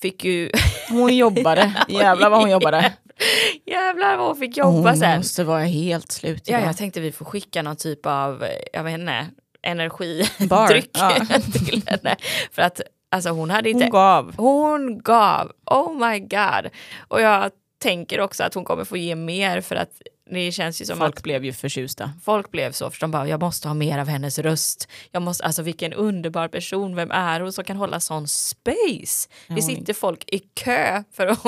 [0.00, 0.50] fick ju...
[0.88, 2.92] Hon jobbade, jävlar vad hon jobbade.
[3.66, 5.08] Jävlar vad hon fick jobba hon sen.
[5.08, 6.42] Hon måste vara helt slut.
[6.46, 9.26] Ja, jag tänkte vi får skicka någon typ av, jag vet inte,
[9.62, 11.10] energidryck ja.
[11.68, 12.16] till henne.
[12.52, 12.80] För att
[13.10, 13.84] alltså, hon hade inte...
[13.84, 14.34] Hon gav.
[14.36, 15.52] Hon gav.
[15.66, 16.70] Oh my god.
[17.08, 17.50] Och jag
[17.82, 19.92] tänker också att hon kommer få ge mer för att
[20.34, 22.12] det känns ju som Folk att blev ju förtjusta.
[22.24, 24.88] folk blev så, för de bara, jag måste ha mer av hennes röst.
[25.12, 29.28] Jag måste, alltså vilken underbar person, vem är hon som kan hålla sån space?
[29.48, 31.38] Det hon- sitter folk i kö för att...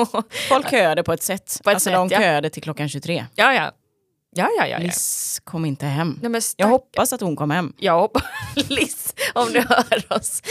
[0.49, 1.59] Folk köade på ett sätt.
[1.63, 2.19] På ett alltså sätt, de ja.
[2.19, 3.25] köade till klockan 23.
[3.35, 3.71] ja, ja.
[4.35, 4.67] Ja, ja, ja.
[4.67, 4.77] ja.
[4.77, 6.19] Liz kom inte hem.
[6.21, 7.73] Nej, men Jag hoppas att hon kom hem.
[7.77, 8.23] Jag hoppas,
[8.69, 10.41] Liz, om du hör oss,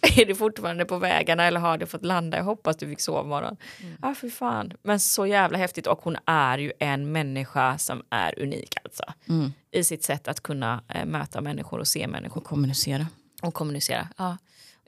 [0.00, 2.36] är du fortfarande på vägarna eller har du fått landa?
[2.36, 3.56] Jag hoppas du fick sova imorgon.
[3.82, 3.96] Mm.
[4.02, 4.72] Ja, för fan.
[4.82, 9.02] Men så jävla häftigt och hon är ju en människa som är unik alltså.
[9.28, 9.52] Mm.
[9.70, 13.06] I sitt sätt att kunna eh, möta människor och se människor Och kommunicera.
[13.42, 14.08] och kommunicera.
[14.16, 14.36] Ja.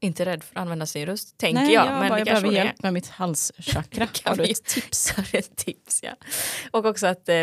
[0.03, 1.87] Inte rädd för att använda sin röst, tänker Nej, jag.
[1.87, 4.09] jag, men bara, jag behöver hjälp med mitt halschakra.
[4.25, 5.15] Har du ett tips?
[5.33, 6.11] Ett tips, ja.
[6.71, 7.35] Och också att eh,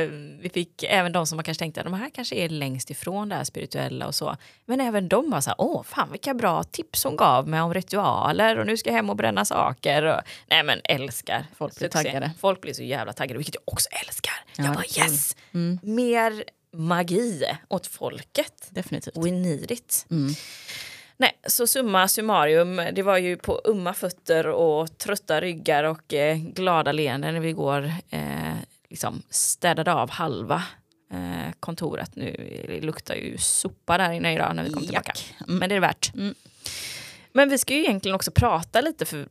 [0.41, 3.29] vi fick, även de som man kanske tänkte att de här kanske är längst ifrån
[3.29, 4.35] det här spirituella och så.
[4.65, 7.73] Men även de var så här, åh fan vilka bra tips hon gav mig om
[7.73, 10.03] ritualer och nu ska jag hem och bränna saker.
[10.03, 11.45] Och, nej men älskar.
[11.55, 12.03] Folk blir succé.
[12.03, 12.31] taggade.
[12.39, 14.33] Folk blir så jävla taggade, vilket jag också älskar.
[14.57, 15.79] Ja, jag bara yes, Mm.
[15.83, 16.43] mer
[16.73, 18.67] magi åt folket.
[18.69, 19.17] Definitivt.
[19.17, 20.05] We need it.
[20.11, 20.33] Mm.
[21.21, 26.37] Nej, så summa summarum, det var ju på umma fötter och trötta ryggar och eh,
[26.37, 28.55] glada leenden när vi går eh,
[28.89, 30.63] liksom städade av halva
[31.11, 32.15] eh, kontoret.
[32.15, 35.13] Nu det luktar ju sopa där inne idag när vi kom tillbaka.
[35.47, 35.59] Mm.
[35.59, 36.13] Men det är det värt.
[36.13, 36.35] Mm.
[37.33, 39.27] Men vi ska ju egentligen också prata lite för,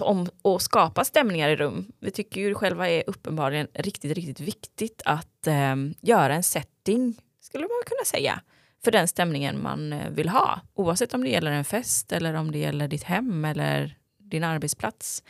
[0.00, 1.92] om att skapa stämningar i rum.
[2.00, 7.62] Vi tycker ju själva är uppenbarligen riktigt, riktigt viktigt att eh, göra en setting, skulle
[7.62, 8.40] man kunna säga,
[8.84, 10.60] för den stämningen man eh, vill ha.
[10.74, 15.22] Oavsett om det gäller en fest eller om det gäller ditt hem eller din arbetsplats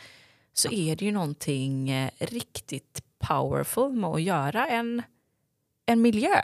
[0.53, 5.01] så är det ju någonting eh, riktigt powerful med att göra en,
[5.85, 6.41] en miljö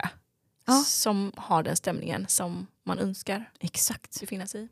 [0.66, 0.82] Ja.
[0.86, 4.20] som har den stämningen som man önskar Exakt.
[4.20, 4.68] befinna sig i.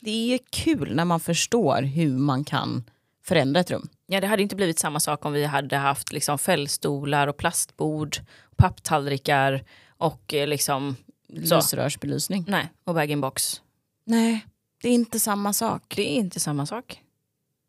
[0.00, 2.84] Det är kul när man förstår hur man kan
[3.24, 3.88] förändra ett rum.
[4.06, 8.16] Ja, det hade inte blivit samma sak om vi hade haft liksom fällstolar och plastbord,
[8.56, 10.96] papptallrikar och eh, liksom.
[11.32, 12.44] Lysrörsbelysning.
[12.48, 13.62] nej, och bag-in-box.
[14.04, 14.46] Nej,
[14.82, 15.92] det är inte samma sak.
[15.96, 17.02] Det är inte samma sak.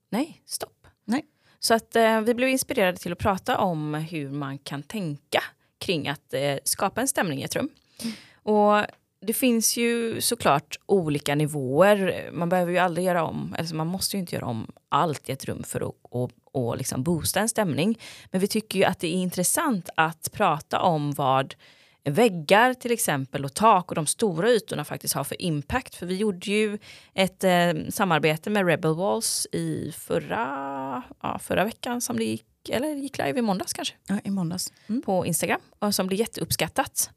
[0.09, 0.87] Nej, stopp.
[1.05, 1.25] Nej.
[1.59, 5.43] Så att eh, vi blev inspirerade till att prata om hur man kan tänka
[5.77, 7.69] kring att eh, skapa en stämning i ett rum.
[8.33, 8.85] Och
[9.21, 12.29] det finns ju såklart olika nivåer.
[12.33, 15.31] Man behöver ju aldrig göra om, alltså man måste ju inte göra om allt i
[15.31, 17.99] ett rum för att och, och liksom boosta en stämning.
[18.31, 21.55] Men vi tycker ju att det är intressant att prata om vad
[22.03, 25.95] väggar till exempel och tak och de stora ytorna faktiskt har för impact.
[25.95, 26.77] För vi gjorde ju
[27.13, 32.95] ett eh, samarbete med Rebel Walls i förra, ja, förra veckan som det gick, eller
[32.95, 34.73] gick live i måndags kanske Ja, I måndags.
[34.87, 35.01] Mm.
[35.01, 37.09] på Instagram och som blir jätteuppskattat.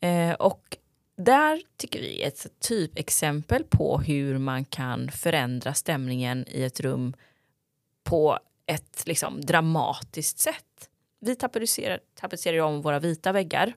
[0.00, 0.76] Eh, och
[1.16, 7.14] där tycker vi är ett typexempel på hur man kan förändra stämningen i ett rum
[8.04, 10.88] på ett liksom, dramatiskt sätt.
[11.24, 13.74] Vi tapetserar, tapetserar om våra vita väggar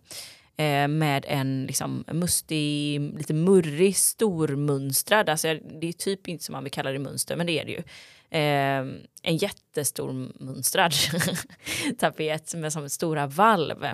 [0.58, 5.48] eh, med en liksom, mustig, lite murrig, stormönstrad, alltså,
[5.82, 7.84] det är typ inte som man vill kalla det mönster, men det är det ju.
[8.30, 8.80] Eh,
[9.22, 10.94] en jättestor mönstrad
[11.98, 13.86] tapet med som stora valv.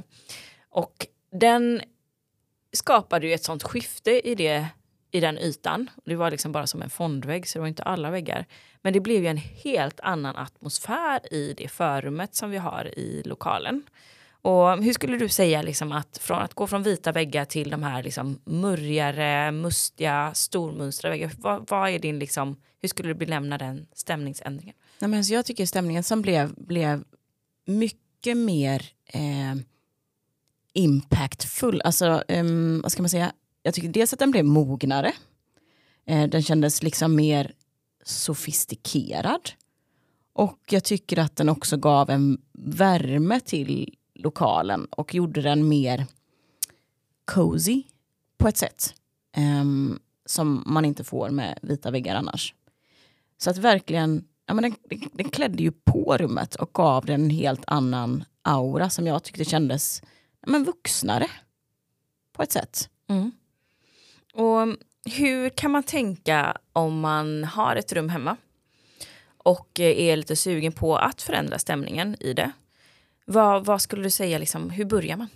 [0.70, 1.82] Och den
[2.74, 4.68] skapade ju ett sånt skifte i, det,
[5.14, 5.90] i den ytan.
[6.06, 8.46] Det var liksom bara som en fondvägg så det var inte alla väggar.
[8.82, 13.22] Men det blev ju en helt annan atmosfär i det förrummet som vi har i
[13.26, 13.84] lokalen.
[14.42, 17.84] Och hur skulle du säga liksom att från att gå från vita väggar till de
[17.84, 21.32] här liksom murrigare, mustiga, stormönstrade väggar.
[21.38, 24.76] Vad, vad är din liksom, hur skulle du benämna den stämningsändringen?
[25.00, 27.04] Nej, men alltså jag tycker stämningen som blev, blev
[27.66, 29.56] mycket mer eh,
[30.74, 31.82] impactfull.
[31.82, 33.32] Alltså, ehm, vad ska man säga?
[33.64, 35.14] Jag tycker dels att den blev mognare.
[36.06, 37.54] Eh, den kändes liksom mer
[38.04, 39.50] sofistikerad.
[40.34, 46.06] Och jag tycker att den också gav en värme till lokalen och gjorde den mer
[47.26, 47.84] cozy
[48.38, 48.94] på ett sätt.
[49.36, 52.54] ehm, som man inte får med vita väggar annars.
[53.38, 57.24] Så att verkligen, ja, men den, den, den klädde ju på rummet och gav den
[57.24, 60.02] en helt annan aura som jag tyckte kändes
[60.42, 61.28] ja, men vuxnare.
[62.34, 62.90] På ett sätt.
[63.08, 63.32] Mm.
[64.34, 64.68] Och
[65.06, 68.38] hur kan man tänka om man har ett rum hemma
[69.38, 72.52] och eh, är lite sugen på att förändra stämningen i det?
[73.26, 75.28] Vad, vad skulle du säga, liksom, hur börjar man?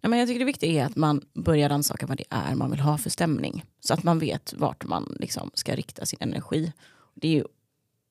[0.00, 2.70] Nej, men jag tycker det viktiga är att man börjar rannsaka vad det är man
[2.70, 3.64] vill ha för stämning.
[3.80, 6.72] Så att man vet vart man liksom ska rikta sin energi.
[7.14, 7.44] Det är ju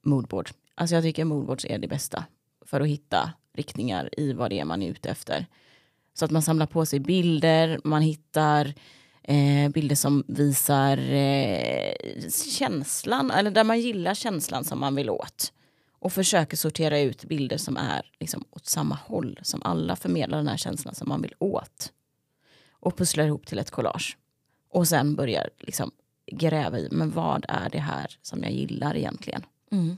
[0.05, 0.49] moodboard.
[0.75, 2.25] Alltså jag tycker moodboards är det bästa
[2.65, 5.45] för att hitta riktningar i vad det är man är ute efter.
[6.13, 8.73] Så att man samlar på sig bilder, man hittar
[9.29, 11.93] eh, bilder som visar eh,
[12.51, 15.53] känslan, eller där man gillar känslan som man vill åt.
[15.99, 20.47] Och försöker sortera ut bilder som är liksom, åt samma håll, som alla förmedlar den
[20.47, 21.91] här känslan som man vill åt.
[22.71, 24.17] Och pusslar ihop till ett collage.
[24.69, 25.91] Och sen börjar liksom
[26.31, 29.45] gräva i, men vad är det här som jag gillar egentligen?
[29.71, 29.97] Mm.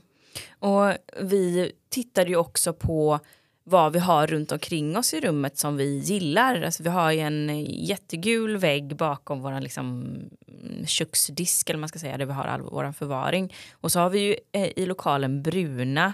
[0.58, 3.20] Och vi tittade ju också på
[3.64, 6.62] vad vi har runt omkring oss i rummet som vi gillar.
[6.62, 10.02] Alltså vi har ju en jättegul vägg bakom vår liksom,
[10.48, 13.54] mm, köksdisk eller man ska säga, där vi har all vår förvaring.
[13.72, 16.12] Och så har vi ju eh, i lokalen bruna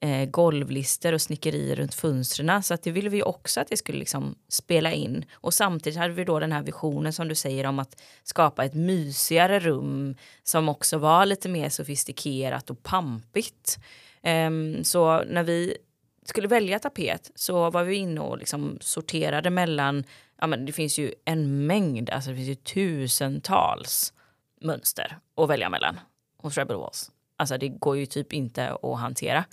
[0.00, 2.62] eh, golvlister och snickerier runt fönstren.
[2.62, 5.24] Så att det ville vi också att det skulle liksom spela in.
[5.32, 8.74] Och samtidigt hade vi då den här visionen som du säger om att skapa ett
[8.74, 13.78] mysigare rum som också var lite mer sofistikerat och pampigt.
[14.22, 15.76] Um, så när vi
[16.24, 20.04] skulle välja tapet så var vi inne och liksom sorterade mellan,
[20.40, 24.12] ja men det finns ju en mängd, alltså det finns ju tusentals
[24.60, 26.00] mönster att välja mellan
[26.36, 27.10] hos Rebel Walls.
[27.36, 29.44] Alltså det går ju typ inte att hantera.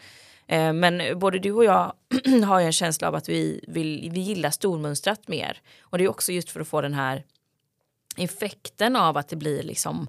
[0.47, 1.93] Eh, men både du och jag
[2.45, 5.61] har ju en känsla av att vi, vill, vi gillar stormönstrat mer.
[5.81, 7.23] Och det är också just för att få den här
[8.17, 10.07] effekten av att det blir liksom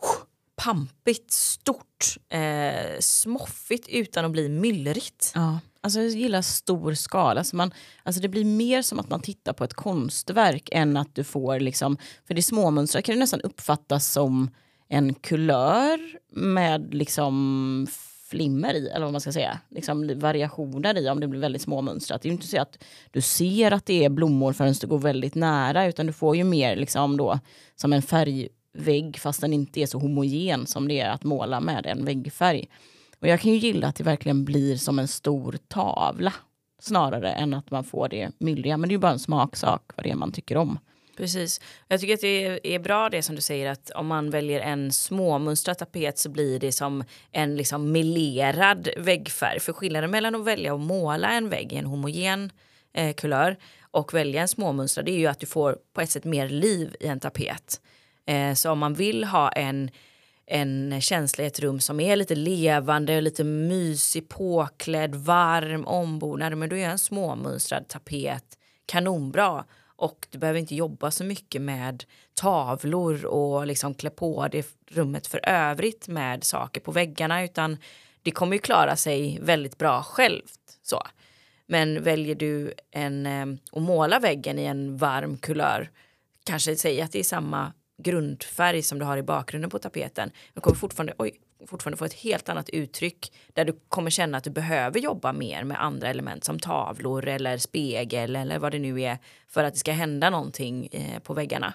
[0.00, 0.24] oh,
[0.56, 5.32] pampigt, stort, eh, smoffigt utan att bli myllrigt.
[5.34, 5.58] Ja.
[5.84, 7.40] Alltså jag gillar stor skala.
[7.40, 7.72] Alltså man,
[8.02, 11.60] alltså det blir mer som att man tittar på ett konstverk än att du får...
[11.60, 14.50] liksom, För det småmönstrar kan det nästan uppfattas som
[14.88, 15.98] en kulör
[16.30, 17.86] med liksom
[18.32, 19.58] flimmer i, eller vad man ska säga.
[19.70, 22.22] Liksom variationer i om det blir väldigt småmönstrat.
[22.22, 24.98] Det är ju inte så att du ser att det är blommor förrän du går
[24.98, 27.38] väldigt nära utan du får ju mer liksom då
[27.76, 31.86] som en färgvägg fast den inte är så homogen som det är att måla med
[31.86, 32.68] en väggfärg.
[33.22, 36.32] Och jag kan ju gilla att det verkligen blir som en stor tavla
[36.80, 38.76] snarare än att man får det myllriga.
[38.76, 40.78] Men det är ju bara en smaksak vad det är man tycker om.
[41.16, 41.60] Precis.
[41.88, 44.92] Jag tycker att det är bra det som du säger att om man väljer en
[44.92, 49.60] småmönstrad tapet så blir det som en liksom melerad väggfärg.
[49.60, 52.52] För skillnaden mellan att välja att måla en vägg i en homogen
[52.94, 53.56] eh, kulör
[53.90, 56.96] och välja en småmönstrad det är ju att du får på ett sätt mer liv
[57.00, 57.80] i en tapet.
[58.26, 59.90] Eh, så om man vill ha en
[60.54, 66.58] en känsla i ett rum som är lite levande, lite mysig, påklädd, varm, ombonad.
[66.58, 69.64] Men då är en småmönstrad tapet kanonbra.
[69.84, 75.26] Och du behöver inte jobba så mycket med tavlor och liksom klä på det rummet
[75.26, 77.76] för övrigt med saker på väggarna utan
[78.22, 80.78] det kommer ju klara sig väldigt bra självt.
[80.82, 81.02] Så.
[81.66, 83.26] Men väljer du en,
[83.72, 85.90] och att måla väggen i en varm kulör,
[86.44, 87.72] kanske säg att det är samma
[88.02, 90.30] grundfärg som du har i bakgrunden på tapeten.
[90.54, 94.44] Du kommer fortfarande, oj, fortfarande få ett helt annat uttryck där du kommer känna att
[94.44, 99.02] du behöver jobba mer med andra element som tavlor eller spegel eller vad det nu
[99.02, 101.74] är för att det ska hända någonting eh, på väggarna.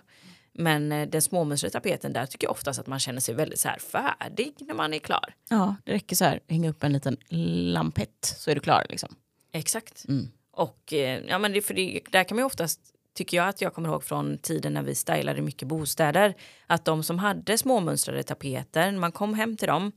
[0.53, 3.67] Men eh, den småmönstrade tapeten där tycker jag oftast att man känner sig väldigt så
[3.67, 5.33] här färdig när man är klar.
[5.49, 7.17] Ja, det räcker så här, hänga upp en liten
[7.73, 9.15] lampett så är du klar liksom.
[9.51, 10.05] Exakt.
[10.07, 10.27] Mm.
[10.51, 12.79] Och eh, ja, men det, för det, där kan man ju oftast
[13.17, 16.35] tycker jag att jag kommer ihåg från tiden när vi stylade mycket bostäder.
[16.67, 19.91] Att de som hade småmönstrade tapeter, när man kom hem till dem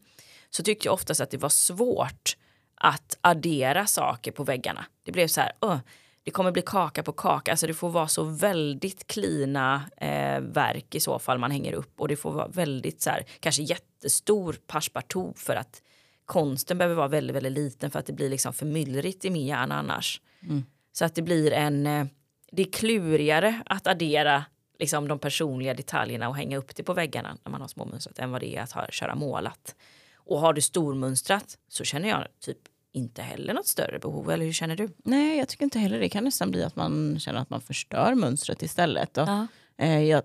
[0.50, 2.36] så tyckte jag oftast att det var svårt
[2.74, 4.84] att addera saker på väggarna.
[5.04, 5.78] Det blev så här, uh,
[6.22, 10.94] det kommer bli kaka på kaka, alltså det får vara så väldigt klina eh, verk
[10.94, 14.56] i så fall man hänger upp och det får vara väldigt så här, kanske jättestor
[14.66, 15.82] passepartout för att
[16.24, 19.46] konsten behöver vara väldigt, väldigt liten för att det blir liksom för myllrigt i min
[19.46, 20.20] hjärna annars.
[20.42, 20.64] Mm.
[20.92, 22.06] Så att det blir en eh,
[22.52, 24.44] det är klurigare att addera
[24.78, 28.30] liksom, de personliga detaljerna och hänga upp det på väggarna när man har småmönstrat än
[28.30, 29.74] vad det är att ha, köra målat.
[30.14, 32.58] Och har du stormönstrat så känner jag typ
[32.92, 34.30] inte heller något större behov.
[34.30, 34.88] Eller hur känner du?
[35.04, 36.08] Nej, jag tycker inte heller det.
[36.08, 39.18] kan nästan bli att man känner att man förstör mönstret istället.
[39.18, 39.46] Och, ja.
[39.78, 40.22] eh, jag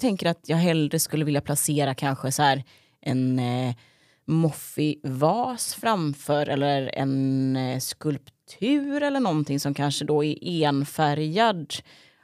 [0.00, 2.64] tänker att jag hellre skulle vilja placera kanske så här
[3.00, 3.74] en eh,
[4.24, 11.74] moffig vas framför eller en eh, skulptur struktur eller någonting som kanske då är enfärgad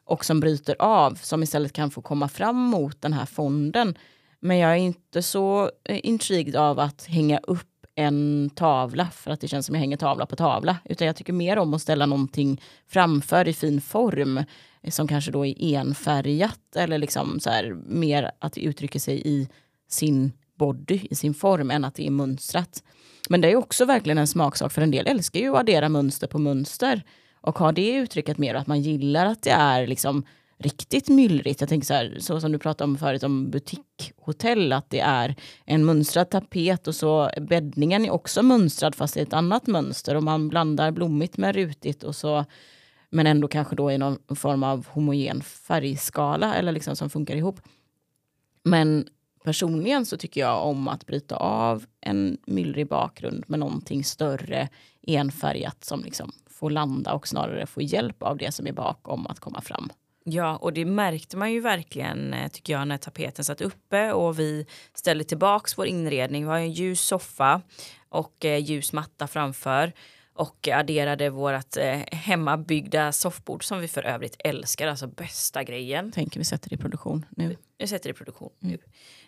[0.04, 3.94] och som bryter av som istället kan få komma fram mot den här fonden.
[4.40, 9.40] Men jag är inte så eh, intrigued av att hänga upp en tavla för att
[9.40, 10.76] det känns som jag hänger tavla på tavla.
[10.84, 14.38] Utan jag tycker mer om att ställa någonting framför i fin form
[14.82, 19.22] eh, som kanske då är enfärgat eller liksom så här, mer att det uttrycker sig
[19.24, 19.48] i
[19.88, 22.82] sin body, i sin form, än att det är mönstrat.
[23.28, 26.26] Men det är också verkligen en smaksak, för en del älskar ju att addera mönster
[26.26, 27.02] på mönster
[27.40, 30.24] och ha det uttrycket mer, att man gillar att det är liksom
[30.58, 31.60] riktigt myllrigt.
[31.60, 35.34] Jag tänker så här, så som du pratade om förut om butikshotell, att det är
[35.64, 40.22] en mönstrad tapet och så bäddningen är också mönstrad fast i ett annat mönster och
[40.22, 42.44] man blandar blommigt med rutigt och så
[43.10, 47.60] Men ändå kanske då i någon form av homogen färgskala eller liksom som funkar ihop.
[48.64, 49.08] Men
[49.44, 54.68] personligen så tycker jag om att bryta av en myllrig bakgrund med någonting större
[55.06, 59.40] enfärgat som liksom får landa och snarare få hjälp av det som är bakom att
[59.40, 59.90] komma fram.
[60.24, 64.38] Ja, och det märkte man ju verkligen eh, tycker jag när tapeten satt uppe och
[64.38, 66.44] vi ställde tillbaks vår inredning.
[66.44, 67.62] Vi har en ljus soffa
[68.08, 69.92] och eh, ljus matta framför
[70.34, 76.12] och adderade vårt eh, hemmabyggda soffbord som vi för övrigt älskar, alltså bästa grejen.
[76.12, 77.56] Tänker vi sätter i produktion nu.
[77.78, 78.72] Vi sätter i produktion mm.
[78.72, 78.78] nu.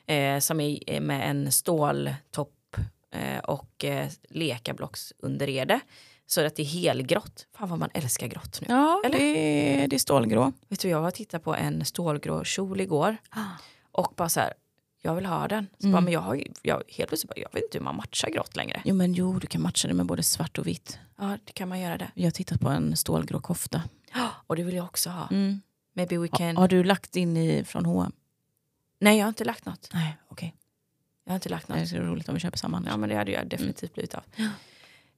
[0.07, 2.77] Eh, som är med en ståltopp
[3.11, 5.81] eh, och eh, lekablocksunderrede.
[6.27, 7.47] Så att det är helgrått.
[7.57, 8.67] Fan vad man älskar grått nu.
[8.71, 9.19] Ja, Eller?
[9.19, 10.53] Det, det är stålgrå.
[10.69, 13.17] Vet du, jag var tittade på en stålgrå kjol igår.
[13.31, 13.41] Ah.
[13.93, 14.53] Och bara så här,
[15.03, 15.67] jag vill ha den.
[15.79, 15.93] Så mm.
[15.93, 18.57] bara, men jag, har, jag, helt plötsligt bara, jag vet inte hur man matchar grått
[18.57, 18.83] längre.
[18.85, 20.99] Jo men jo, du kan matcha det med både svart och vitt.
[21.19, 22.11] Ja, det kan man göra det.
[22.15, 23.83] Jag har tittat på en stålgrå kofta.
[24.47, 25.29] och det vill jag också ha.
[25.31, 25.61] Mm.
[25.93, 26.57] Maybe we can...
[26.57, 28.13] Ha, har du lagt in i från H&M?
[28.99, 29.90] Nej, jag har inte lagt något.
[29.92, 30.49] Nej, okej.
[30.49, 30.59] Okay.
[31.24, 31.78] Jag har inte lagt något.
[31.78, 32.82] Det är så roligt om vi köper samma.
[32.86, 33.95] Ja, men det hade jag definitivt mm.
[33.95, 34.22] blivit av.
[34.36, 34.49] Ja.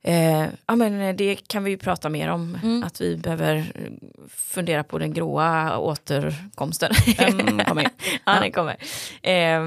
[0.06, 2.84] Eh, ja, men eh, det kan vi ju prata mer om, mm.
[2.84, 3.72] att vi behöver
[4.28, 6.92] fundera på den gråa återkomsten.
[7.18, 7.88] Den kommer.
[8.26, 8.76] ja, den kommer.
[9.22, 9.60] Eh,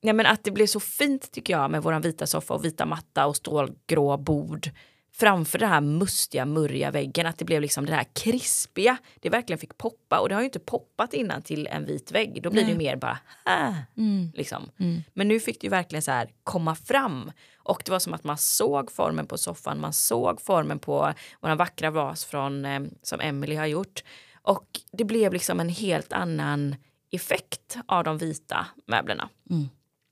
[0.00, 2.86] ja, men att det blev så fint tycker jag med våran vita soffa och vita
[2.86, 4.70] matta och stålgrå bord
[5.14, 7.26] framför den här mustiga, murriga väggen.
[7.26, 8.96] Att det blev liksom det här krispiga.
[9.20, 12.42] Det verkligen fick poppa och det har ju inte poppat innan till en vit vägg.
[12.42, 12.72] Då blir Nej.
[12.72, 14.30] det mer bara äh, mm.
[14.34, 14.70] liksom.
[14.78, 15.02] Mm.
[15.14, 17.32] Men nu fick det ju verkligen så här komma fram.
[17.56, 21.54] Och det var som att man såg formen på soffan, man såg formen på våra
[21.54, 24.04] vackra vas från, eh, som Emily har gjort.
[24.42, 26.76] Och det blev liksom en helt annan
[27.10, 29.28] effekt av de vita möblerna.
[29.50, 29.68] Mm.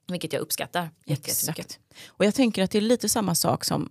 [0.09, 1.79] Vilket jag uppskattar jättemycket.
[2.09, 3.91] Och jag tänker att det är lite samma sak som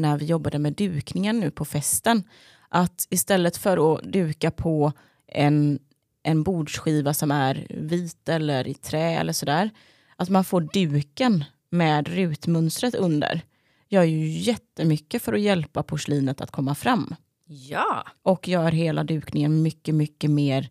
[0.00, 2.22] när vi jobbade med dukningen nu på festen.
[2.68, 4.92] Att istället för att duka på
[5.26, 5.78] en,
[6.22, 9.70] en bordsskiva som är vit eller i trä eller sådär.
[10.16, 13.42] Att man får duken med rutmönstret under
[13.88, 17.14] gör ju jättemycket för att hjälpa porslinet att komma fram.
[17.44, 18.04] Ja.
[18.22, 20.68] Och gör hela dukningen mycket, mycket mer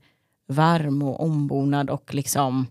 [0.48, 2.68] varm och ombonad och liksom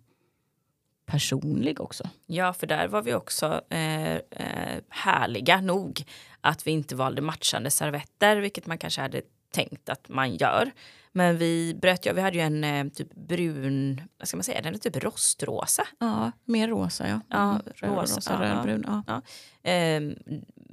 [1.06, 2.08] personlig också.
[2.26, 6.04] Ja, för där var vi också eh, eh, härliga nog
[6.40, 10.70] att vi inte valde matchande servetter, vilket man kanske hade tänkt att man gör.
[11.12, 14.62] Men vi bröt ju, vi hade ju en eh, typ brun, vad ska man säga,
[14.62, 15.86] den är typ rostrosa.
[15.98, 17.20] Ja, mer rosa ja.
[17.28, 18.84] Ja, mm, rosa, rosa rödbrun.
[18.86, 19.02] Ja.
[19.06, 19.70] Ja.
[19.70, 20.00] Eh,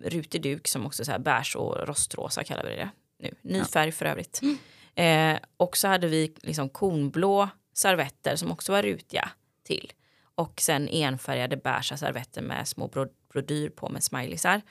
[0.04, 2.90] rutig duk som också så här beige och rostrosa kallar vi det
[3.20, 3.34] nu.
[3.42, 3.66] Ny ja.
[3.66, 4.42] färg för övrigt.
[4.42, 4.58] Mm.
[4.96, 9.30] Eh, och så hade vi liksom kornblå servetter som också var rutiga
[9.64, 9.94] till.
[10.36, 14.62] Och sen enfärgade beiga servetter med små brodyr på med smileysar.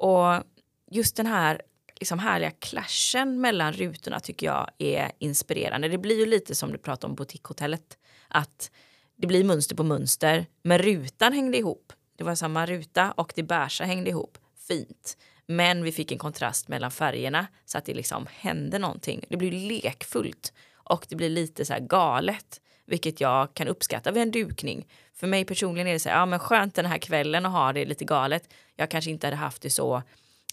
[0.00, 0.44] Och
[0.90, 1.62] just den här
[2.00, 5.88] liksom härliga clashen mellan rutorna tycker jag är inspirerande.
[5.88, 7.98] Det blir ju lite som du pratade om boutiquehotellet.
[8.28, 8.70] Att
[9.16, 11.92] det blir mönster på mönster, men rutan hängde ihop.
[12.16, 14.38] Det var samma ruta och det beiga hängde ihop
[14.68, 15.16] fint.
[15.46, 19.24] Men vi fick en kontrast mellan färgerna så att det liksom hände någonting.
[19.28, 20.52] Det blir lekfullt
[20.90, 24.86] och det blir lite så här galet, vilket jag kan uppskatta vid en dukning.
[25.14, 27.72] För mig personligen är det så här, ja men skönt den här kvällen att ha
[27.72, 28.54] det lite galet.
[28.76, 30.02] Jag kanske inte hade haft det så,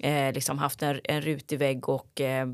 [0.02, 2.48] eh, liksom haft en, en rutig vägg och eh,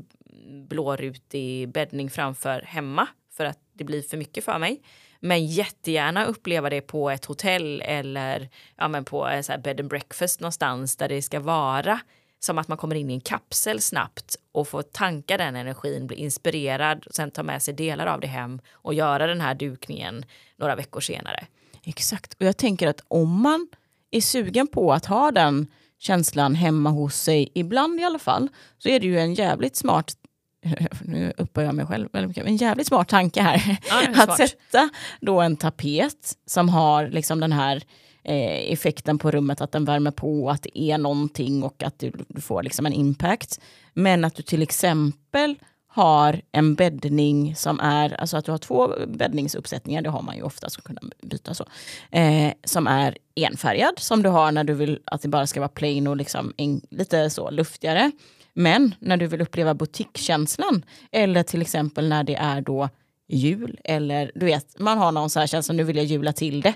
[0.68, 3.06] blårutig bäddning framför hemma
[3.36, 4.82] för att det blir för mycket för mig.
[5.20, 9.80] Men jättegärna uppleva det på ett hotell eller ja, men på en så här bed
[9.80, 12.00] and breakfast någonstans där det ska vara
[12.44, 16.16] som att man kommer in i en kapsel snabbt och får tanka den energin, bli
[16.16, 20.24] inspirerad och sen ta med sig delar av det hem och göra den här dukningen
[20.56, 21.46] några veckor senare.
[21.82, 23.68] Exakt, och jag tänker att om man
[24.10, 25.66] är sugen på att ha den
[25.98, 30.16] känslan hemma hos sig, ibland i alla fall, så är det ju en jävligt smart
[31.04, 33.78] nu uppar jag mig själv, en jävligt smart tanke här.
[33.88, 34.88] Ja, att sätta
[35.20, 37.82] då en tapet som har liksom den här
[38.24, 42.12] eh, effekten på rummet, att den värmer på, att det är någonting och att du,
[42.28, 43.60] du får liksom en impact.
[43.92, 45.56] Men att du till exempel
[45.94, 50.42] har en bäddning som är, alltså att du har två bäddningsuppsättningar, det har man ju
[50.42, 51.64] ofta så kunna byta så,
[52.10, 55.68] eh, som är enfärgad som du har när du vill att det bara ska vara
[55.68, 58.10] plain och liksom en, lite så luftigare.
[58.54, 62.88] Men när du vill uppleva butikkänslan, eller till exempel när det är då
[63.28, 66.60] jul eller du vet, man har någon så här känsla, nu vill jag jula till
[66.60, 66.74] det.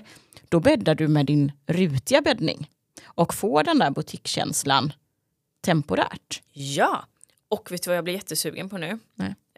[0.49, 2.69] Då bäddar du med din rutiga bäddning
[3.05, 4.93] och får den där boutiquekänslan
[5.61, 6.41] temporärt.
[6.53, 7.05] Ja,
[7.49, 8.99] och vet du vad jag blir jättesugen på nu?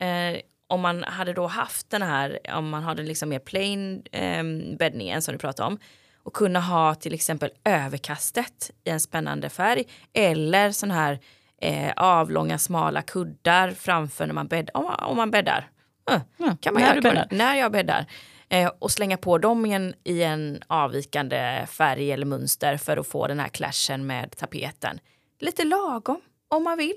[0.06, 4.44] Eh, om man hade då haft den här, om man hade liksom mer plain eh,
[4.78, 5.80] bäddningen som du pratade om
[6.24, 9.84] och kunna ha till exempel överkastet i en spännande färg
[10.14, 11.20] eller sån här
[11.62, 14.78] eh, avlånga smala kuddar framför när man bäddar.
[14.78, 15.70] Om, om man bäddar.
[16.06, 17.28] Ja, kan man när göra, du bäddar.
[17.32, 18.06] när jag bäddar.
[18.52, 23.08] Eh, och slänga på dem i en, i en avvikande färg eller mönster för att
[23.08, 25.00] få den här clashen med tapeten.
[25.40, 26.96] Lite lagom om man vill.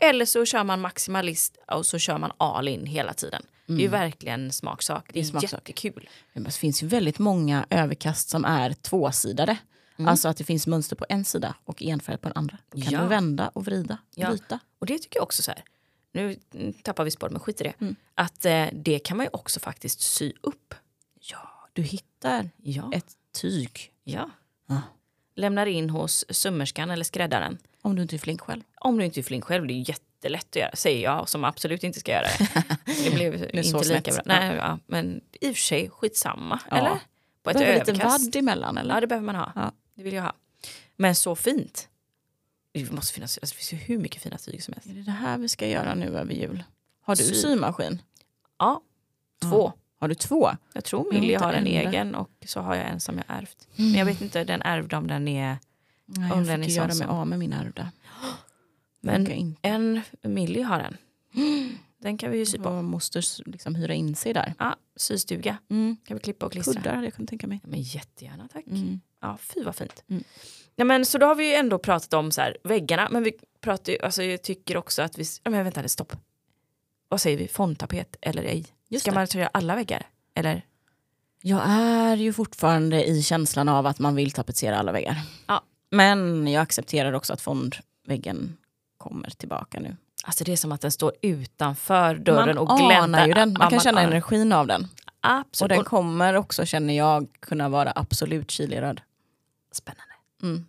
[0.00, 3.42] Eller så kör man maximalist och så kör man all in hela tiden.
[3.66, 5.10] Det är ju verkligen smaksak.
[5.12, 5.52] Det är, smaksak.
[5.52, 6.08] jättekul.
[6.32, 9.56] Det finns ju väldigt många överkast som är tvåsidade.
[9.98, 12.58] Alltså att det finns mönster på en sida och enfärg på den andra.
[12.70, 13.00] Då kan Ja.
[13.02, 14.30] du vända och vrida, Ja.
[14.30, 14.58] byta.
[14.78, 15.64] Och det tycker jag också så här.
[16.12, 17.74] Nu mm, tappar vi spår, men skit i det.
[17.80, 17.96] Mm.
[18.14, 20.74] Att eh, det kan man ju också faktiskt sy upp.
[21.20, 22.90] Ja, du hittar Ja.
[22.94, 23.92] ett tyg.
[24.04, 24.30] ja.
[24.68, 24.82] Ja.
[25.34, 27.58] Lämnar in hos sömmerskan eller skräddaren.
[27.82, 28.62] Om du inte är flink själv.
[28.80, 30.76] Om du inte är flink själv, det är jättelätt att göra.
[30.76, 32.76] Säger jag som absolut inte ska göra det.
[33.04, 34.04] Det blev är inte lika snett.
[34.04, 34.22] bra.
[34.38, 36.60] Nej, ja, men i och för sig, skitsamma.
[36.70, 36.76] Ja.
[36.76, 36.98] Eller?
[37.42, 38.94] På ett Behöver lite vadd emellan eller?
[38.94, 39.52] Ja, det behöver man ha.
[39.54, 39.72] Ja.
[39.94, 40.32] Det vill jag ha.
[40.96, 41.88] Men så fint.
[42.72, 44.88] Det måste finnas, alltså, det finns ju hur mycket fina tyg som helst.
[44.88, 46.64] Är det det här vi ska göra nu över jul?
[47.02, 47.34] Har du Sy.
[47.34, 48.02] symaskin?
[48.58, 48.82] Ja,
[49.42, 49.72] två.
[50.00, 50.50] Har du två?
[50.72, 53.24] Jag tror Millie har en inte en egen och så har jag en som jag
[53.28, 53.68] ärvt.
[53.76, 55.58] Men jag vet inte, den ärvde om den är...
[56.06, 57.92] Nej, Om jag den är fick sån göra mig av med min ärvda.
[59.00, 60.96] Men en Millie har en.
[62.02, 62.68] Den kan vi ju sy på.
[62.68, 64.54] Och måste s- liksom hyra in sig där.
[64.58, 65.58] Ja, systuga.
[65.70, 65.96] Mm.
[66.04, 66.74] Kan vi klippa och klistra.
[66.74, 67.60] Kuddar hade jag kunnat tänka mig.
[67.62, 68.66] Ja, men jättegärna, tack.
[68.66, 69.00] Mm.
[69.20, 70.04] Ja, fy vad fint.
[70.08, 70.24] Mm.
[70.76, 73.32] Ja, men, så då har vi ju ändå pratat om så här, väggarna, men vi
[73.60, 75.24] pratar ju, alltså, jag tycker också att vi...
[75.44, 76.16] Men vänta, stopp.
[77.08, 77.48] Vad säger vi?
[77.48, 78.66] Fondtapet eller ej?
[78.90, 79.14] Just Ska det.
[79.14, 80.06] man göra alla väggar?
[80.34, 80.62] Eller?
[81.42, 85.16] Jag är ju fortfarande i känslan av att man vill tapetsera alla väggar.
[85.46, 85.62] Ja.
[85.90, 88.56] Men jag accepterar också att fondväggen
[88.98, 89.96] kommer tillbaka nu.
[90.24, 93.02] Alltså det är som att den står utanför dörren man och gläntar.
[93.02, 94.10] anar ju den, man Ja, kan känna anar.
[94.10, 94.82] energin av den.
[94.82, 94.88] Och
[95.20, 95.76] Absolut.
[95.76, 99.00] den kommer också, känner jag, kunna vara absolut chileröd.
[99.72, 100.14] Spännande.
[100.42, 100.66] Mm.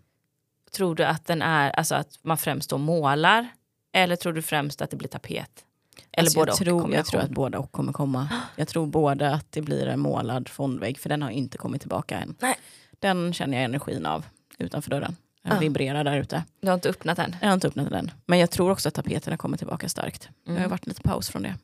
[0.71, 3.47] Tror du att den är, alltså att man främst då målar?
[3.93, 5.65] Eller tror du främst att det blir tapet?
[6.11, 8.29] Eller Alltså både jag, tror, jag tror att båda och kommer komma.
[8.55, 12.19] Jag tror både att det blir en målad fondvägg, för den har inte kommit tillbaka
[12.19, 12.35] än.
[12.39, 12.55] Nej.
[12.99, 14.25] Den känner jag energin av
[14.57, 15.15] utanför dörren.
[15.43, 15.59] Den Ja.
[15.59, 16.43] vibrerar där ute.
[16.61, 17.35] Du har inte öppnat den?
[17.41, 18.11] Jag har inte öppnat den.
[18.25, 20.29] Men jag tror också att tapeterna kommer tillbaka starkt.
[20.45, 20.69] Det har Mm.
[20.69, 21.55] varit lite paus från det.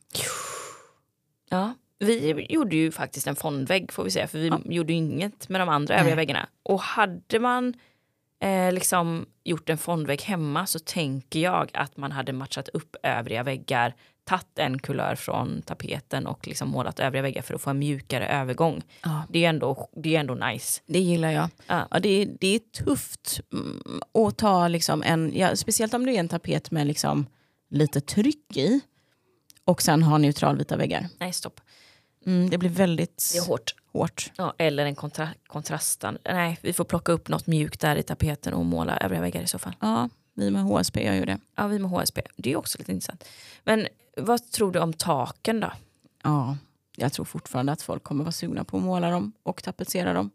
[1.50, 1.74] Ja.
[2.00, 4.60] Vi gjorde ju faktiskt en fondvägg får vi säga, för vi Ja.
[4.66, 6.48] gjorde inget med de andra övriga väggarna.
[6.64, 7.74] Och hade man
[8.40, 13.44] eh, liksom gjort en fondvägg hemma så tänker jag att man hade matchat upp övriga
[13.44, 13.96] väggar,
[14.28, 18.28] tagit en kulör från tapeten och liksom målat övriga väggar för att få en mjukare
[18.28, 18.84] övergång.
[19.04, 19.24] Ja.
[19.30, 20.82] Det är ändå, det är ändå nice.
[20.86, 21.50] Det gillar jag.
[21.68, 21.88] Ja.
[21.92, 26.12] Ja, det, är, det är tufft mm, att ta liksom en, ja, speciellt om det
[26.16, 27.26] är en tapet med liksom
[27.70, 28.82] lite tryck i
[29.66, 31.08] och sen ha neutralvita väggar.
[31.20, 31.62] Nej, stopp.
[32.26, 33.76] Mm, det blir väldigt Det är hårt.
[33.94, 34.32] hårt.
[34.38, 36.18] Ja, eller en kontra kontrastan.
[36.26, 39.48] Nej, vi får plocka upp något mjukt där i tapeten och måla övriga väggar i
[39.48, 39.76] så fall.
[39.80, 41.38] Ja, vi med HSP gör ju det.
[41.56, 42.22] Ja, vi med HSB.
[42.36, 43.24] Det är också lite intressant.
[43.64, 43.88] Men
[44.18, 45.72] vad tror du om taken då?
[46.24, 46.58] Ja,
[46.96, 50.32] jag tror fortfarande att folk kommer vara sugna på att måla dem och tapetsera dem.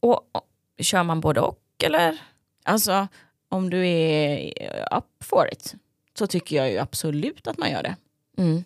[0.00, 0.48] Och, och
[0.78, 2.22] kör man både och eller?
[2.64, 3.08] Alltså,
[3.48, 4.52] om du är
[4.96, 5.74] up for it
[6.18, 7.96] så tycker jag ju absolut att man gör det.
[8.38, 8.64] Mm.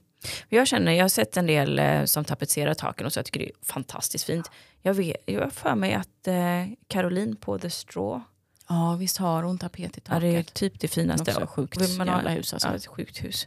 [0.49, 3.41] Jag känner, jag har sett en del eh, som tapetserar taken och så jag tycker
[3.41, 4.51] det är fantastiskt fint.
[4.83, 8.25] Jag, vet, jag har för mig att eh, Caroline på The Straw,
[8.69, 10.55] Ja, visst har hon tapet i ja, det är taket.
[10.55, 11.31] typ det finaste.
[11.31, 12.69] också sjukt Vill man ha- jävla hus alltså.
[12.69, 13.47] Ja, ett sjukt hus.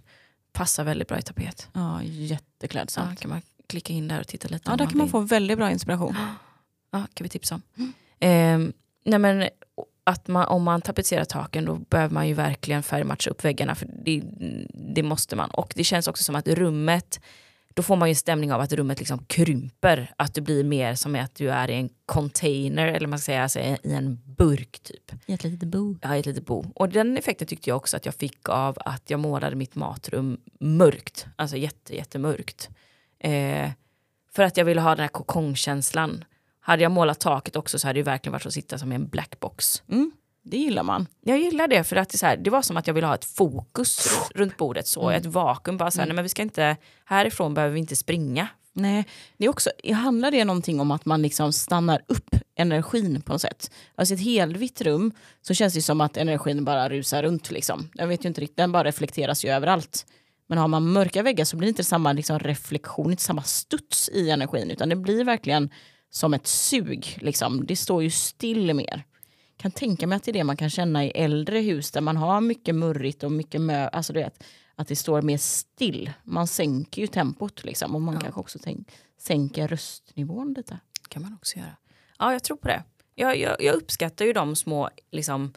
[0.52, 1.68] Passar väldigt bra i tapet.
[1.74, 3.20] Ja, Ja, jätteklädsamt.
[3.20, 5.72] kan man klicka in där och titta lite Ja, där kan man få väldigt bra
[5.72, 6.16] inspiration.
[6.92, 7.94] Ja, kan vi tipsa om.
[8.20, 8.74] Ehm,
[9.06, 9.50] nej men,
[10.04, 13.76] att man, om man tapetserar taken då behöver man ju verkligen färgmatcha upp väggarna.
[13.76, 14.22] För det,
[14.96, 15.50] det måste man.
[15.52, 17.20] Och det känns också som att rummet,
[17.80, 20.14] då får man ju en stämning av att rummet liksom krymper.
[20.18, 23.44] Att det blir mer som att du är i en container eller man ska säga
[23.44, 25.12] alltså i en burk typ.
[25.26, 25.96] I ett litet bo.
[26.02, 26.66] Ja, i ett litet bo.
[26.76, 30.38] Och den effekten tyckte jag också att jag fick av att jag målade mitt matrum
[30.60, 31.28] mörkt.
[31.36, 32.70] Alltså jätte, jättemörkt.
[33.20, 33.70] Eh,
[34.32, 36.24] för att jag ville ha den här kokongkänslan.
[36.60, 39.08] Hade jag målat taket också så hade det verkligen varit att sitta som i en
[39.08, 39.84] blackbox.
[39.90, 40.12] Mm,
[40.44, 41.08] det gillar man.
[41.22, 43.16] Jag gillar det för att det, så här, det var som att jag ville ha
[43.16, 44.88] ett fokus runt bordet.
[44.88, 45.78] så Ett vakuum.
[45.78, 48.48] Bara så här, nej, men vi ska inte, härifrån behöver vi inte springa.
[48.74, 49.06] Nej,
[49.38, 53.42] det är också, handlar det någonting om att man liksom stannar upp energin på något
[53.42, 53.72] sätt?
[53.96, 55.12] Alltså ett helvitt rum
[55.42, 57.52] så känns det som att energin bara rusar runt.
[57.52, 57.90] Liksom.
[57.94, 60.06] Jag vet ju inte riktigt, den bara reflekteras ju överallt.
[60.48, 64.10] Men har man mörka väggar så blir det inte samma liksom, reflektion, inte samma studs
[64.10, 65.70] i energin utan det blir verkligen
[66.10, 67.18] som ett sug.
[67.22, 67.66] Liksom.
[67.66, 69.04] Det står ju still mer.
[69.62, 72.18] Kan tänka mig att det är det man kan känna i äldre hus där man
[72.18, 74.44] har mycket murrigt och mycket mö, alltså du vet,
[74.76, 76.12] att det står mer still.
[76.24, 78.22] Man sänker ju tempot liksom och man Ja.
[78.22, 80.80] kanske också tänk, sänker röstnivån lite.
[81.08, 81.76] kan man också göra.
[82.20, 82.84] Ja, jag tror på det.
[83.16, 85.54] Jag, jag, jag uppskattar ju de små, liksom,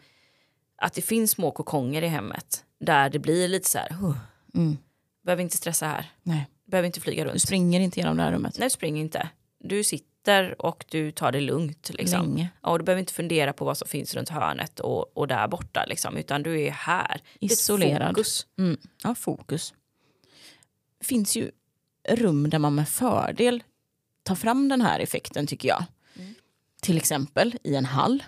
[0.77, 4.17] att det finns små kokonger i hemmet där det blir lite så här, huh,
[4.55, 4.77] Mm.
[5.25, 7.41] behöver inte stressa här, Nej, behöver inte flyga du runt.
[7.41, 8.55] springer inte genom det här rummet.
[8.59, 9.29] Nej, spring inte.
[9.59, 10.12] Du sitter
[10.57, 11.89] och du tar det lugnt.
[11.93, 12.21] Liksom.
[12.21, 12.49] Länge.
[12.61, 15.85] Och du behöver inte fundera på vad som finns runt hörnet och, och där borta,
[15.87, 17.21] liksom, utan du är här.
[17.39, 18.09] Isolerad.
[18.09, 18.47] Fokus.
[18.57, 18.77] Mm.
[19.03, 19.73] Ja, fokus.
[20.99, 21.51] Det finns ju
[22.09, 23.63] rum där man med fördel
[24.23, 25.85] tar fram den här effekten tycker jag.
[26.15, 26.35] Mm.
[26.81, 28.23] Till exempel i en hall.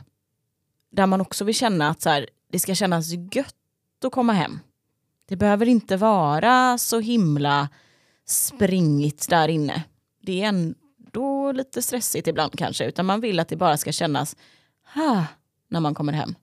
[0.92, 3.56] Där man också vill känna att så här, det ska kännas gött
[4.06, 4.60] att komma hem.
[5.28, 7.70] Det behöver inte vara så himla
[8.26, 9.84] springigt där inne.
[10.22, 10.74] Det är
[11.16, 12.86] ändå lite stressigt ibland kanske.
[12.86, 14.36] Utan man vill att det bara ska kännas
[14.94, 15.26] ha
[15.68, 16.36] när man kommer hem.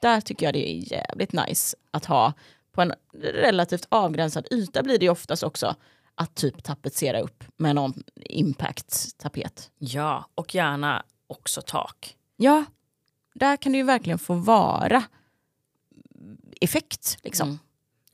[0.00, 2.32] Där tycker jag det är jävligt nice att ha
[2.72, 5.74] på en relativt avgränsad yta blir det ju oftast också
[6.14, 9.70] att typ tapetsera upp med någon impact-tapet.
[9.78, 12.16] Ja, och gärna också tak.
[12.36, 12.64] Ja,
[13.34, 15.04] där kan det ju verkligen få vara
[16.60, 17.18] effekt.
[17.22, 17.48] Liksom.
[17.48, 17.58] Mm.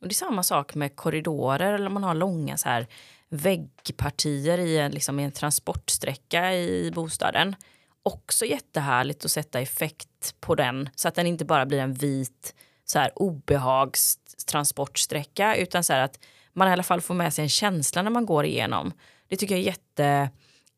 [0.00, 2.86] Och det är samma sak med korridorer eller om man har långa så här
[3.30, 7.56] väggpartier i en, liksom, i en transportsträcka i bostaden.
[8.02, 12.54] Också jättehärligt att sätta effekt på den så att den inte bara blir en vit
[12.84, 16.18] så här obehagstransportsträcka utan så här att
[16.52, 18.92] man i alla fall får med sig en känsla när man går igenom.
[19.28, 19.74] Det tycker jag är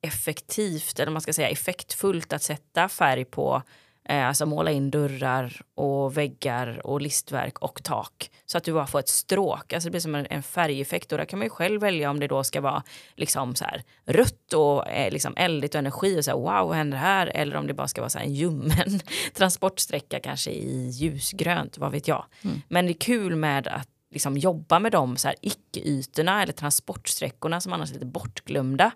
[0.03, 3.63] jätteeffektivt eller man ska säga effektfullt att sätta färg på
[4.09, 8.31] alltså måla in dörrar och väggar och listverk och tak.
[8.47, 9.73] Så att du bara får ett stråk.
[9.73, 11.13] Alltså det blir som en, en färgeffekt.
[11.13, 12.83] Och där kan man ju själv välja om det då ska vara
[13.17, 16.77] liksom så här rött och eh, liksom eldigt och energi och så här, wow vad
[16.77, 17.27] händer här?
[17.27, 19.01] Eller om det bara ska vara så här en ljummen
[19.35, 22.25] transportsträcka kanske i ljusgrönt, vad vet jag.
[22.43, 22.63] Mm.
[22.69, 27.61] Men det är kul med att liksom jobba med de så här icke-ytorna eller transportsträckorna
[27.61, 28.91] som annars är lite bortglömda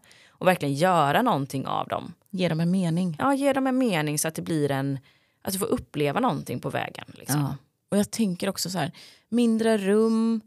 [0.44, 2.14] och verkligen göra någonting av dem.
[2.30, 3.16] Ge dem en mening.
[3.18, 4.98] Ja, ge dem en mening så att det blir en,
[5.42, 7.04] att du får uppleva någonting på vägen.
[7.14, 7.40] Liksom.
[7.40, 7.56] Ja.
[7.90, 8.92] Och jag tänker också så här,
[9.28, 10.40] mindre rum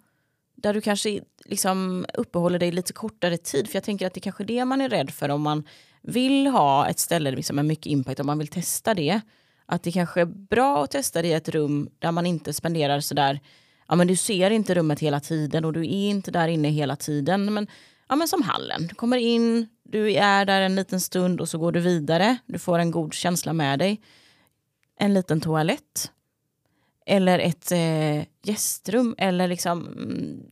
[0.55, 3.67] där du kanske liksom uppehåller dig lite kortare tid.
[3.67, 5.63] För jag tänker att det är kanske är det man är rädd för om man
[6.01, 9.21] vill ha ett ställe liksom med mycket impact, om man vill testa det.
[9.65, 12.99] Att det kanske är bra att testa det i ett rum där man inte spenderar
[12.99, 13.39] sådär,
[13.87, 16.95] ja men du ser inte rummet hela tiden och du är inte där inne hela
[16.95, 17.53] tiden.
[17.53, 17.67] Men,
[18.09, 21.57] ja men som hallen, du kommer in, du är där en liten stund och så
[21.57, 22.38] går du vidare.
[22.45, 24.01] Du får en god känsla med dig.
[24.99, 26.11] En liten toalett
[27.05, 30.43] eller ett eh, gästrum eller liksom mm,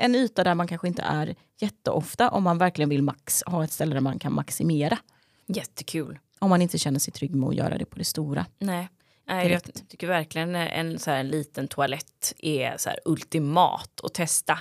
[0.00, 3.72] en yta där man kanske inte är jätteofta om man verkligen vill max, ha ett
[3.72, 4.98] ställe där man kan maximera.
[5.46, 6.18] Jättekul.
[6.38, 8.46] Om man inte känner sig trygg med att göra det på det stora.
[8.58, 8.88] Nej.
[9.28, 14.14] Nej, jag tycker verkligen en, så här, en liten toalett är så här, ultimat att
[14.14, 14.58] testa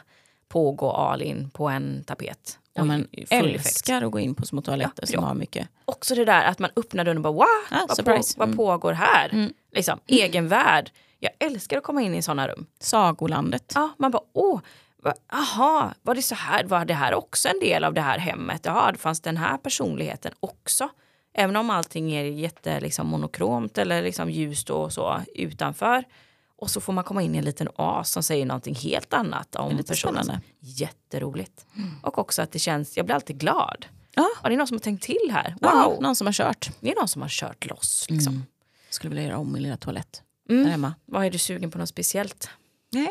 [0.47, 2.59] på att gå all in på en tapet.
[2.73, 3.31] Ja, man effekt.
[3.31, 5.27] älskar att gå in på små toaletter Ja, som ja.
[5.27, 5.67] har mycket.
[5.85, 8.57] Också det där att man öppnar dörren och bara wow, Ah, vad, på, vad Mm.
[8.57, 9.29] pågår här?
[9.33, 9.53] Mm.
[9.71, 10.91] Liksom, egen värld.
[11.19, 12.65] Jag älskar att komma in i sådana rum.
[12.79, 13.71] Sagolandet.
[13.75, 14.59] Ja, man bara åh,
[15.03, 18.17] va- aha, var det så här, var det här också en del av det här
[18.17, 18.61] hemmet?
[18.65, 20.89] Jaha, det fanns den här personligheten också.
[21.33, 26.03] Även om allting är jätte liksom, monokromt eller liksom, ljust och så utanför.
[26.61, 29.55] Och så får man komma in i en liten oas som säger någonting helt annat
[29.55, 29.95] om personen.
[30.23, 30.41] spännande.
[30.59, 31.65] Jätteroligt.
[32.03, 33.85] Och också att det känns, jag blir alltid glad.
[34.15, 34.29] Ja.
[34.43, 35.49] Ja, det är någon som har tänkt till här.
[35.61, 36.69] Wow, Ja, någon som har kört.
[36.79, 38.05] det är någon som har kört loss.
[38.09, 38.33] Liksom.
[38.33, 38.45] Mm.
[38.89, 40.63] Skulle vilja göra om min lilla toalett Mm.
[40.63, 40.93] där hemma.
[41.05, 42.49] Vad är du sugen på något speciellt?
[42.91, 43.09] Nej,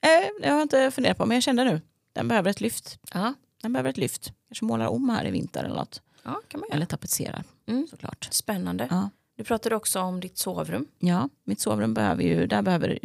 [0.00, 1.80] eh, det har jag inte funderat på men jag kände nu.
[2.12, 2.98] Den behöver ett lyft.
[3.14, 4.32] Ja, Den behöver ett lyft.
[4.48, 6.02] Kanske målar om här i vinter eller något.
[6.22, 6.76] ja kan man göra.
[6.76, 7.86] Eller tapetserar Mm.
[7.90, 8.28] såklart.
[8.30, 8.88] Spännande.
[9.42, 10.86] Du pratade också om ditt sovrum.
[10.98, 12.98] Ja, mitt sovrum behöver ju, där behöver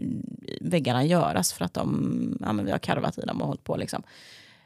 [0.61, 3.77] väggarna göras för att de, ja men vi har karvat i dem och hållit på
[3.77, 4.03] liksom.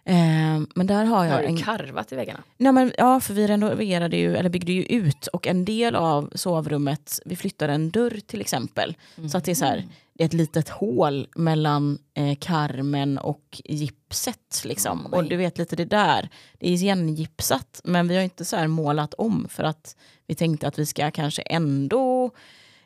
[0.03, 2.43] Eh, men där har jag Har du en, karvat i väggarna?
[2.57, 6.31] nej men, ja för vi renoverade ju, eller byggde ju ut och en del av
[6.35, 8.95] sovrummet, vi flyttade en dörr till exempel.
[9.31, 9.87] Så att det är så här,
[10.21, 15.07] ett litet hål mellan eh, karmen och gipset liksom.
[15.11, 18.55] Åh, och du vet lite det där, det är igengipsat men vi har inte så
[18.55, 19.95] här målat om för att
[20.27, 22.31] vi tänkte att vi ska kanske ändå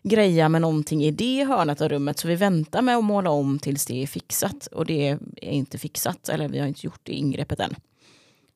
[0.04, 3.60] greja med någonting i det hörnet av rummet så vi väntar med att måla om
[3.60, 7.14] tills det är fixat och det är inte fixat eller vi har inte gjort det
[7.14, 7.76] ingreppet än.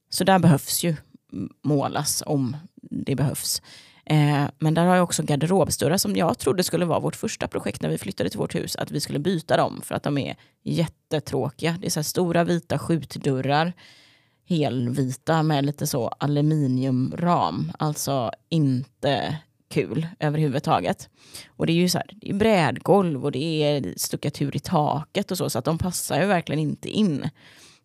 [0.10, 0.96] Så där behövs ju
[1.62, 3.62] målas om det behövs.
[4.10, 7.82] Eh, men där har jag också garderobsdörrar som jag trodde skulle vara vårt första projekt
[7.82, 8.76] när vi flyttade till vårt hus.
[8.76, 11.76] Att vi skulle byta dem för att de är jättetråkiga.
[11.80, 13.74] Det är så stora vita skjutdörrar.
[14.48, 17.72] Helvita med lite så aluminiumram.
[17.80, 19.38] Alltså inte
[19.70, 21.10] kul överhuvudtaget.
[21.58, 25.32] Och det är ju så här, det är brädgolv och det är stuckatur i taket
[25.32, 25.50] och så.
[25.50, 27.30] Så att de passar ju verkligen inte in.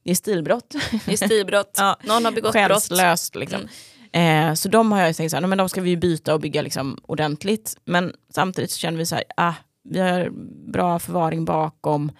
[0.04, 0.74] Det är stilbrott.
[1.06, 1.74] Det är stilbrott.
[1.78, 1.96] Ja.
[2.02, 3.34] Någon har begått brott.
[3.34, 3.68] Liksom.
[4.14, 6.40] Eh, så de har jag tänkt så här, "Nej, men de ska vi byta och
[6.40, 7.76] bygga liksom ordentligt.
[7.84, 9.54] Men samtidigt så känner vi så här, ah,
[9.84, 10.30] vi har
[10.72, 12.12] bra förvaring bakom,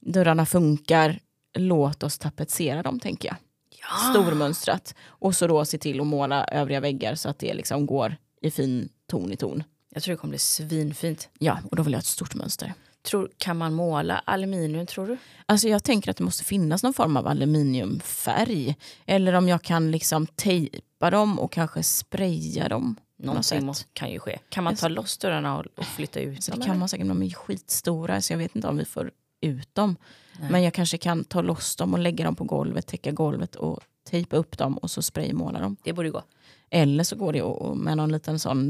[0.00, 1.18] dörrarna funkar,
[1.58, 3.36] låt oss tapetsera dem tänker jag.
[3.80, 4.10] Ja.
[4.10, 4.94] Stormönstrat.
[5.06, 8.50] Och så då se till att måla övriga väggar så att det liksom går i
[8.50, 9.62] fin ton i ton.
[9.94, 11.28] Jag tror det kommer bli svinfint.
[11.38, 12.74] Ja, och då vill jag ha ett stort mönster.
[13.02, 15.16] Tror, kan man måla aluminium tror du?
[15.46, 18.76] Alltså jag tänker att det måste finnas någon form av aluminiumfärg.
[19.06, 22.96] Eller om jag kan liksom tejpa dem och kanske spraya dem.
[23.18, 24.38] Någonting måste, kan ju ske.
[24.48, 26.60] Kan man ta loss dörrarna och, och flytta ut Så dem?
[26.60, 29.74] det kan man säkert, de är skitstora så jag vet inte om vi får ut
[29.74, 29.96] dem.
[30.40, 30.50] Nej.
[30.50, 33.80] Men jag kanske kan ta loss dem och lägga dem på golvet, täcka golvet och
[34.10, 35.76] tejpa upp dem och så spraymåla dem.
[35.84, 36.22] Det borde gå.
[36.70, 38.66] Eller så går det med någon liten sån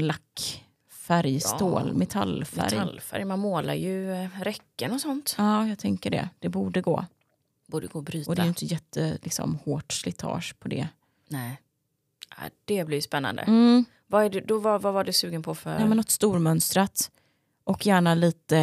[1.09, 2.63] lackfärg, Ja, metallfärg.
[2.77, 5.35] Metallfärg, man målar ju eh, räcken och sånt.
[5.37, 6.29] Ja, jag tänker det.
[6.39, 7.05] Det borde gå.
[7.67, 8.29] Borde gå att bryta.
[8.29, 10.87] Och det är ju inte jätte liksom, hårt slitage på det.
[11.29, 11.61] Nej.
[12.29, 13.41] Ja, det blir spännande.
[13.41, 13.85] Mm.
[14.07, 15.79] Vad, är det, då, vad, vad var du sugen på för...
[15.79, 17.11] Ja, men något stormönstrat.
[17.63, 18.57] Och gärna lite...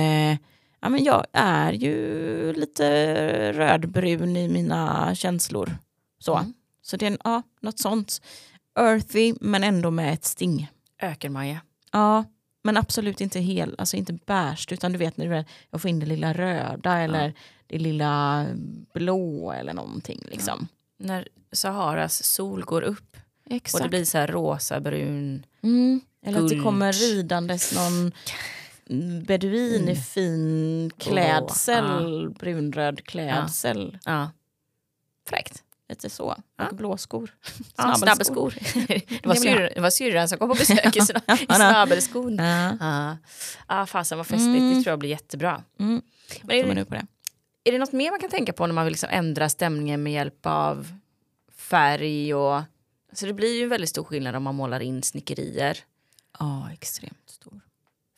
[0.82, 5.70] Ja, men jag är ju lite rödbrun i mina känslor.
[6.18, 6.55] Så, Mm.
[6.82, 8.22] så det är en, ja, något sånt.
[8.78, 10.70] Earthy men ändå med ett sting.
[11.03, 11.61] Ökenmaja.
[11.91, 12.24] Ja,
[12.62, 16.07] men absolut inte hel, alltså inte beige utan du vet när jag får in det
[16.07, 17.34] lilla röda eller
[17.66, 18.47] det lilla
[18.95, 20.22] blå eller någonting.
[20.30, 20.68] Liksom.
[20.99, 23.16] När Saharas sol går upp
[23.47, 23.82] och Exakt.
[23.82, 25.47] det blir så här rosa, brun.
[25.62, 26.01] Mm.
[26.22, 26.64] Eller att det Guld.
[26.64, 28.12] kommer ridandes någon
[29.26, 33.99] beduin i fin klädsel, brunröd klädsel.
[34.05, 34.30] Ja.
[35.28, 35.62] Fräckt.
[35.91, 36.36] Lite så.
[36.57, 36.68] Ja.
[36.68, 37.30] Och blåskor.
[37.76, 38.55] Ja, Snabbelskor.
[38.88, 41.55] det, var det var syrran som kom på besök i, sna, i Ja.
[41.55, 42.36] snabbelskon.
[42.36, 42.76] Ja.
[42.80, 43.16] Ja,
[43.66, 44.59] ah, fasen vad festligt.
[44.59, 44.74] Mm.
[44.74, 45.64] Det tror jag blir jättebra.
[45.78, 46.03] Mm.
[46.43, 47.07] Men är det, på det?
[47.64, 50.12] är det något mer man kan tänka på när man vill liksom ändra stämningen med
[50.12, 50.88] hjälp av
[51.57, 52.62] färg och...
[53.12, 55.78] Så det blir ju en väldigt stor skillnad om man målar in snickerier.
[56.38, 57.20] Ja, extremt stor.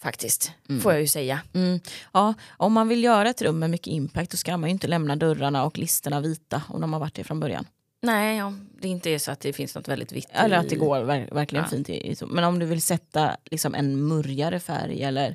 [0.02, 0.80] Faktiskt, Mm.
[0.82, 1.40] får jag ju säga.
[1.54, 1.80] Mm.
[2.12, 4.86] Ja, om man vill göra ett rum med mycket impact då ska man ju inte
[4.86, 7.66] lämna dörrarna och listerna vita om de har varit det från början.
[8.04, 10.76] Nej, ja, det inte är så att det finns något väldigt vitt Eller att det
[10.76, 11.70] går ver- verkligen Ja.
[11.70, 11.88] fint.
[11.90, 15.28] I, men om du vill sätta liksom en murrigare färg eller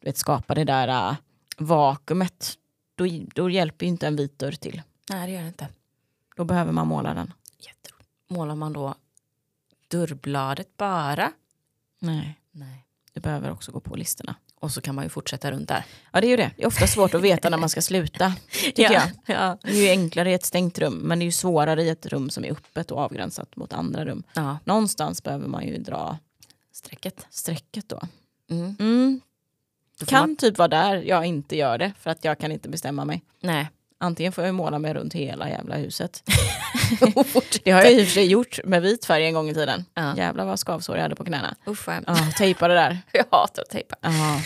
[0.00, 1.16] du vet, skapa det där äh,
[1.58, 2.52] vakuumet
[2.94, 3.04] då,
[3.34, 4.82] då hjälper ju inte en vit dörr till.
[5.10, 5.68] Nej, det gör det inte.
[6.36, 7.32] Då behöver man måla den.
[7.58, 8.10] Jätteroligt.
[8.28, 8.94] Målar man då
[9.88, 11.32] dörrbladet bara?
[11.98, 12.84] Nej, Nej.
[13.18, 14.34] Du behöver också gå på listorna.
[14.60, 15.84] Och så kan man ju fortsätta runt där.
[16.12, 16.50] Ja det är ju det.
[16.56, 18.32] Det är ofta svårt att veta när man ska sluta.
[18.64, 18.92] Tycker Ja.
[19.26, 19.36] jag.
[19.36, 19.58] Ja.
[19.62, 22.06] Det är ju enklare i ett stängt rum men det är ju svårare i ett
[22.06, 24.22] rum som är öppet och avgränsat mot andra rum.
[24.34, 24.58] ja.
[24.64, 26.18] Någonstans behöver man ju dra
[26.72, 27.26] Strecket.
[27.30, 28.00] strecket då.
[28.50, 28.76] Mm.
[28.80, 29.20] Mm.
[30.06, 33.04] Kan Man, typ vara där jag inte gör det för att jag kan inte bestämma
[33.04, 33.22] mig.
[33.42, 33.68] nej.
[34.00, 36.22] Antingen får jag måla mig runt hela jävla huset.
[37.64, 39.84] det har jag i och för sig gjort med vit färg en gång i tiden.
[39.94, 40.16] Ja.
[40.16, 41.54] Jävlar vad skavsår jag hade på knäna.
[41.66, 41.88] Usch
[42.38, 42.98] tejpa det där.
[43.12, 43.96] Jag hatar att tejpa.
[44.00, 44.40] Ja.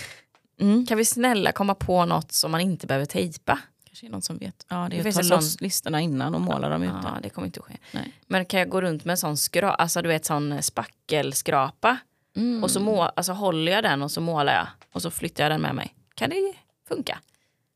[0.60, 0.86] Mm.
[0.86, 3.58] Kan vi snälla komma på något som man inte behöver tejpa?
[3.86, 4.66] Kanske är någon som vet.
[4.68, 6.94] Ja, det Det är att ta loss sån- listorna innan och måla dem ute.
[7.04, 7.76] Ja, det kommer inte att ske.
[7.92, 8.12] Nej.
[8.26, 11.96] Men kan jag gå runt med en sån skra, alltså du vet sån spackelskrapa
[12.36, 12.62] Mm.
[12.64, 15.50] och så må, alltså, håller jag den och så målar jag och så flyttar jag
[15.52, 15.94] den med mig.
[16.14, 16.52] Kan det
[16.88, 17.18] funka?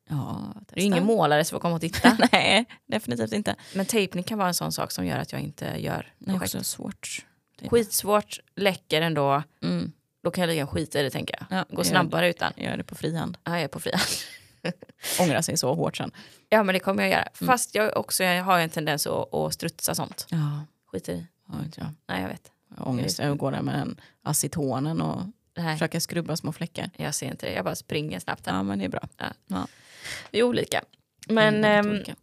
[0.08, 2.16] Ja, Det är ingen målare som får komma och titta.
[2.32, 3.54] Nej, definitivt inte.
[3.74, 6.32] Men tejpning kan vara en sån sak som gör att jag inte gör Det är
[6.38, 6.54] projekt.
[6.54, 7.24] också svårt.
[7.70, 9.42] Skitsvårt, läcker ändå.
[9.62, 9.92] Mm.
[10.22, 11.58] Då kan jag lika skita i det tänker jag.
[11.58, 12.52] Ja, Gå jag snabbare utan.
[12.56, 13.38] Gör, gör det på fri hand.
[13.44, 13.98] Ja, jag är på fria.
[15.20, 16.10] Ångra sig så hårt sen.
[16.48, 17.22] Ja men det kommer jag göra.
[17.22, 17.46] Mm.
[17.46, 20.26] Fast jag, också, jag har en tendens att, att strutsa sånt.
[20.30, 21.26] Ja, Skit i.
[21.48, 21.88] ja inte jag.
[22.08, 22.50] Nej jag vet.
[22.70, 23.18] Jag har ångest.
[23.18, 25.22] Jag går där med den acetonen och
[25.56, 26.90] Nej, försöker skrubba små fläckar.
[26.96, 27.52] jag ser inte det.
[27.52, 28.46] Jag bara springer snabbt.
[28.46, 28.54] Här.
[28.56, 29.08] Ja, men det är bra.
[30.30, 30.84] Vi är olika.
[31.28, 32.16] Men Mm, ehm, olika.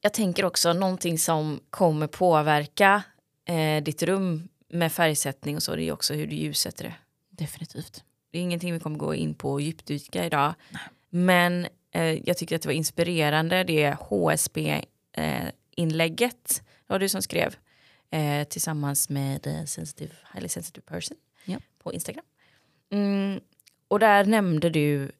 [0.00, 3.02] jag tänker också någonting som kommer påverka
[3.44, 5.76] eh, ditt rum med färgsättning och så.
[5.76, 6.94] Det är också hur du ljussätter det.
[7.30, 8.04] Definitivt.
[8.30, 10.54] Det är ingenting vi kommer gå in på och djupdyka idag.
[11.10, 16.62] Men eh, jag tycker att det var inspirerande det HSB-inlägget.
[16.86, 17.56] det var du som skrev
[18.10, 21.58] eh, tillsammans med eh, sensitive, Highly Sensitive Person Ja.
[21.82, 22.24] på Instagram.
[22.90, 23.40] Mm,
[23.88, 25.12] och där nämnde du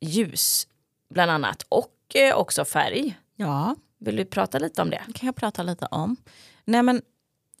[0.00, 0.68] ljus
[1.10, 3.18] bland annat och eh, också färg.
[3.36, 5.02] Ja, Vill du prata lite om det?
[5.14, 6.16] kan jag prata lite om.
[6.64, 7.02] Nej, men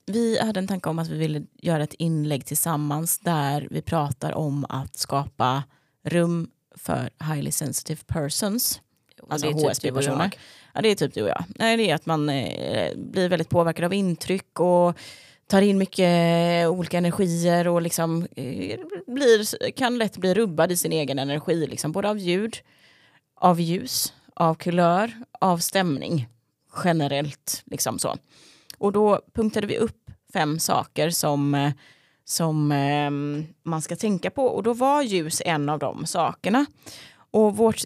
[0.06, 4.32] vi hade en tanke om att vi ville göra ett inlägg tillsammans där vi pratar
[4.32, 5.62] om att skapa
[6.02, 8.80] rum för highly sensitive persons.
[9.28, 10.30] Alltså Och det är typ och HSB-personer.
[10.74, 11.44] Ja, det är typ du och jag.
[11.48, 14.98] Nej, det är att man eh, blir väldigt påverkad av intryck och
[15.46, 20.92] tar in mycket olika energier och liksom eh, blir, kan lätt bli rubbad i sin
[20.92, 22.56] egen energi, liksom, både av ljud,
[23.34, 26.28] av ljus, av kulör, av stämning
[26.84, 27.62] generellt.
[27.66, 28.16] Liksom så.
[28.78, 31.72] Och då punktade vi upp fem saker som, eh,
[32.24, 33.10] som eh,
[33.62, 34.46] man ska tänka på.
[34.46, 36.66] Och då var ljus en av de sakerna.
[37.30, 37.82] Och vårt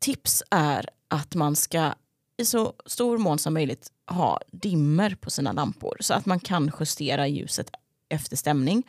[0.00, 1.94] tips är att man ska
[2.36, 6.72] i så stor mån som möjligt ha dimmer på sina lampor så att man kan
[6.80, 7.70] justera ljuset
[8.08, 8.82] efter stämning.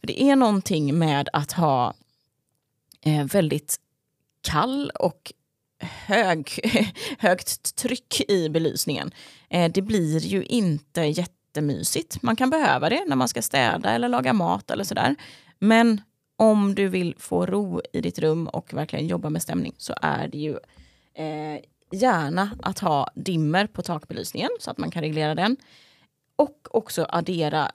[0.00, 1.94] För Det är någonting med att ha
[3.00, 3.80] eh, väldigt
[4.46, 5.32] kall och
[5.80, 6.50] hög,
[7.18, 9.14] högt tryck i belysningen.
[9.50, 12.22] Eh, det blir ju inte jättemysigt.
[12.22, 15.14] Man kan behöva det när man ska städa eller laga mat eller sådär.
[15.58, 16.00] Men
[16.36, 20.28] om du vill få ro i ditt rum och verkligen jobba med stämning så är
[20.28, 20.58] det ju
[21.14, 25.56] eh, gärna att ha dimmer på takbelysningen så att man kan reglera den.
[26.36, 27.70] Och också addera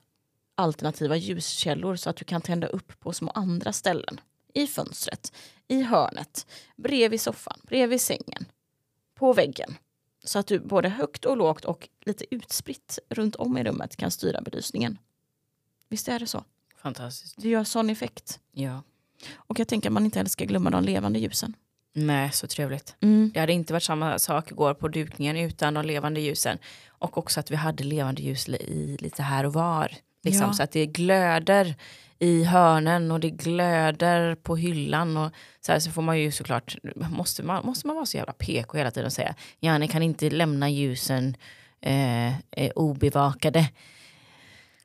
[0.56, 4.22] alternativa ljuskällor så att du kan tända upp på små andra ställen.
[4.54, 5.34] I fönstret,
[5.72, 6.48] i hörnet,
[6.78, 8.46] bredvid soffan, bredvid sängen,
[9.16, 9.78] på väggen.
[10.24, 14.12] Så att du både högt och lågt och lite utspritt runt om i rummet kan
[14.12, 14.98] styra belysningen.
[15.90, 16.44] Visst är det så?
[16.78, 17.36] Fantastiskt.
[17.38, 18.40] Det gör sån effekt.
[18.52, 18.84] Ja.
[19.36, 21.54] Och jag tänker att man inte heller ska glömma de levande ljusen.
[21.94, 22.96] Nej, så trevligt.
[23.00, 23.32] Mm.
[23.34, 26.58] Det hade inte varit samma sak igår på dukningen utan de levande ljusen.
[26.88, 29.96] Och också att vi hade levande ljus i lite här och var.
[30.24, 30.54] Liksom, Ja.
[30.54, 31.76] Så att det glöder
[32.20, 35.18] i hörnen och det glöder på hyllan.
[35.18, 36.76] Och så, här, så får man ju såklart,
[37.12, 40.04] måste man, måste man vara så jävla PK hela tiden och säga, ja ni kan
[40.04, 41.36] inte lämna ljusen
[41.82, 43.70] eh, eh, obevakade.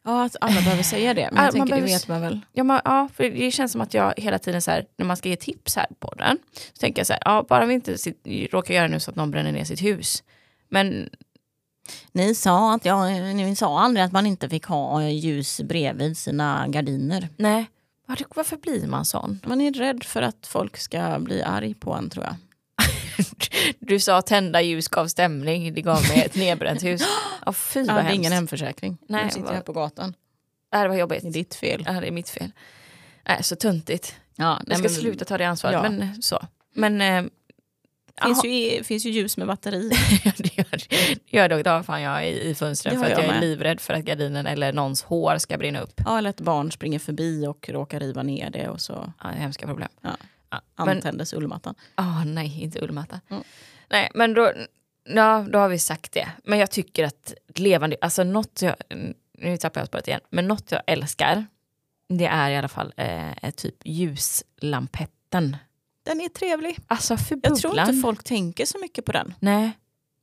[0.05, 1.29] Ja, att alla behöver säga det.
[1.33, 2.41] Men Ja, jag man tänker, behöver- det vet man väl.
[2.53, 5.17] Ja, men, ja, för det känns som att jag hela tiden så här, när man
[5.17, 6.39] ska ge tips här på den,
[6.73, 9.17] så tänker jag så här, ja, bara vi inte sit, råkar göra nu så att
[9.17, 10.23] någon bränner ner sitt hus.
[10.69, 11.09] Men
[12.13, 16.69] Ni sa, att jag, ni sa aldrig att man inte fick ha ljus bredvid sina
[16.69, 17.29] gardiner.
[17.37, 17.67] nej,
[18.09, 19.41] var, varför blir man sån?
[19.47, 22.35] Man är rädd för att folk ska bli arg på en tror jag.
[23.79, 27.03] Du sa tända ljus gav stämning, det gav mig ett nedbränt hus.
[27.47, 28.15] Ja, fy Jag hade hemskt.
[28.15, 28.99] ingen hemförsäkring.
[29.09, 30.15] Nej, nu sitter vad- jag på gatan.
[30.73, 31.23] Det var jobbigt.
[31.23, 31.83] Det är ditt fel.
[31.87, 32.51] Ja, det är mitt fel.
[33.29, 34.15] Nej, så tuntigt.
[34.37, 35.75] Ja, Jag ska sluta ta det ansvaret.
[35.75, 35.91] Ja.
[35.91, 36.47] Men så.
[36.75, 37.25] Men eh,
[38.23, 39.91] finns, ju, finns ju ljus med batteri.
[40.37, 41.19] Det gör det.
[41.37, 41.63] gör det.
[41.63, 43.95] Det har fan jag i, i fönstret Det för att jag jag är livrädd för
[43.95, 46.01] att gardinen eller någons hår ska brinna upp.
[46.05, 49.37] Ja, eller ett barn springer förbi och råkar riva ner det och så Ja, det
[49.37, 49.89] är hemska problem.
[50.01, 50.11] Ja.
[50.51, 51.75] Ja, men, antändes ullmattan.
[51.95, 53.21] ah, nej, inte ullmatta.
[53.29, 53.43] Mm.
[53.89, 54.53] Nej, men då,
[55.05, 56.29] ja, då har vi sagt det.
[56.45, 58.75] Men jag tycker att levande, alltså något jag,
[59.39, 61.47] nu tappar jag spåret igen, men något jag älskar,
[62.09, 65.57] det är i alla fall eh, typ ljuslampetten.
[66.07, 66.79] Den är trevlig.
[66.87, 69.35] Alltså för Jag tror inte folk tänker så mycket på den.
[69.41, 69.71] Nej,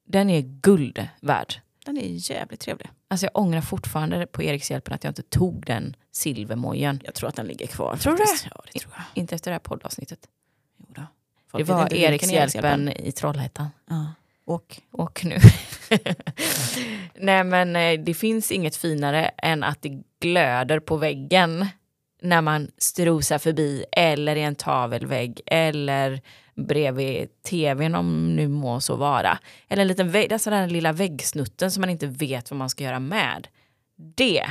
[0.06, 1.54] den är guld värd.
[1.86, 2.90] Den är jävligt trevlig.
[3.08, 7.02] Alltså jag ångrar fortfarande på Erikshjälpen att jag inte tog den silvermojen.
[7.04, 7.96] Jag tror att den ligger kvar.
[7.96, 8.48] Tror du faktiskt.
[8.56, 9.04] Ja, det tror jag.
[9.14, 10.20] Inte efter det här poddavsnittet.
[10.78, 11.02] Jo då.
[11.02, 11.08] Det
[11.52, 13.68] Folk vet var Erikshjälpen i Trollhättan.
[13.90, 14.14] Ja.
[14.46, 15.38] Och Och nu.
[17.16, 21.68] Nej men eh, det finns inget finare än att det glöder på väggen
[22.24, 26.22] när man strosar förbi eller i en tavelvägg eller
[26.56, 29.40] bredvid tvn om nu må så vara.
[29.68, 32.70] Eller en liten vägg, alltså den här lilla väggsnutten som man inte vet vad man
[32.70, 33.48] ska göra med.
[34.16, 34.44] Det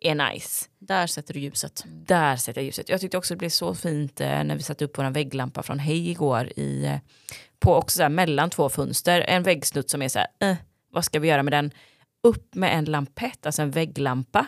[0.00, 0.66] är nice.
[0.78, 1.84] där sätter du ljuset.
[1.86, 2.88] Där sätter jag ljuset.
[2.88, 5.78] Jag tyckte också det blev så fint eh, när vi satte upp vår vägglampa från
[5.78, 6.98] Hej igår i, eh,
[7.58, 9.20] på också så mellan två fönster.
[9.20, 10.56] En väggsnutt som är så här, eh,
[10.90, 11.70] vad ska vi göra med den?
[12.22, 14.46] Upp med en lampett, alltså en vägglampa.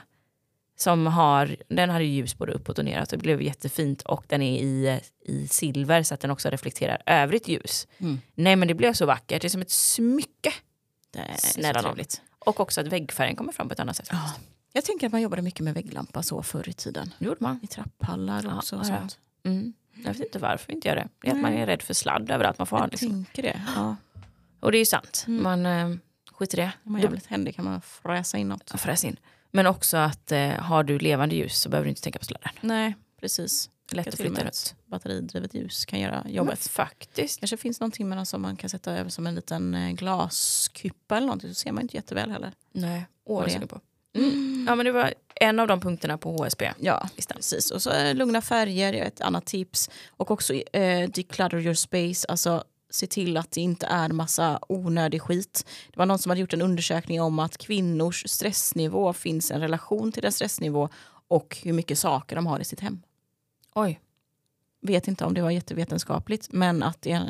[0.80, 3.10] Som har, den hade ljus både uppåt och neråt.
[3.10, 7.48] Det blev jättefint och den är i, i silver så att den också reflekterar övrigt
[7.48, 7.86] ljus.
[7.98, 8.20] Mm.
[8.34, 10.52] Nej men det blev så vackert, det är som ett smycke.
[11.38, 12.22] Snälla trevligt.
[12.38, 14.08] Och också att väggfärgen kommer fram på ett annat sätt.
[14.12, 14.34] Ja.
[14.72, 17.14] Jag tänker att man jobbade mycket med vägglampa så förr i tiden.
[17.18, 17.60] Gjorde man.
[17.62, 18.76] I trapphallar Ja, också.
[18.76, 18.86] och ja.
[18.98, 19.18] sånt.
[19.44, 19.72] Mm.
[20.04, 21.08] Jag vet inte varför vi inte gör det.
[21.22, 22.84] Det är att man är rädd för sladd överallt man får ha.
[22.84, 23.08] Jag Liksom.
[23.10, 23.62] tänker det.
[23.76, 23.96] Ja.
[24.60, 25.24] Och det är ju sant.
[25.28, 25.42] Mm.
[25.42, 25.96] Man eh,
[26.32, 26.72] skiter i det.
[26.84, 28.68] Om man jävligt händig kan man fräsa in något.
[28.72, 29.16] Ja, fräs in.
[29.50, 32.50] Men också att eh, har du levande ljus så behöver du inte tänka på sladden.
[32.60, 33.70] Nej, precis.
[33.92, 34.74] Lätt Jag att flytta runt.
[34.86, 36.66] batteridrivet ljus kan göra Men jobbet.
[36.68, 37.40] faktiskt.
[37.40, 41.26] kanske finns någonting med som man kan sätta över som en liten eh, glaskupa eller
[41.26, 42.52] någonting så ser man inte jätteväl heller.
[42.72, 43.80] Nej, åh, på.
[44.16, 44.64] Mm.
[44.68, 46.72] Ja men det var en av de punkterna på HSB.
[46.78, 47.36] Ja, Listan.
[47.36, 47.70] precis.
[47.70, 49.90] Och så eh, lugna färger är ett annat tips.
[50.08, 55.22] Och också eh, declutter your space, alltså se till att det inte är massa onödig
[55.22, 55.66] skit.
[55.90, 60.12] Det var någon som hade gjort en undersökning om att kvinnors stressnivå finns en relation
[60.12, 60.88] till deras stressnivå
[61.28, 63.02] och hur mycket saker de har i sitt hem.
[63.74, 64.00] Oj.
[64.80, 67.20] Vet inte om det var jättevetenskapligt men att det, jag,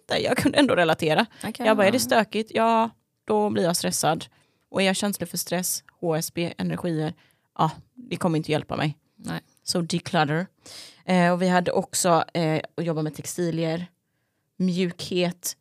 [0.00, 1.26] inte, jag kunde ändå relatera.
[1.48, 1.66] Okay.
[1.66, 2.50] Jag bara, är det stökigt?
[2.54, 2.90] Ja,
[3.24, 4.24] då blir jag stressad.
[4.70, 7.14] Och är jag känslig för stress, HSB, energier,
[7.58, 8.98] ja, det kommer inte hjälpa mig.
[9.16, 9.40] Nej.
[9.62, 10.46] Så declutter.
[11.04, 13.86] Eh, och vi hade också eh, att jobba med textilier,
[14.56, 15.56] mjukhet.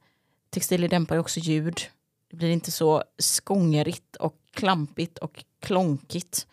[0.50, 1.82] Textilier dämpar ju också ljud.
[2.30, 6.48] Det blir inte så skångerigt och klampigt och klonkigt.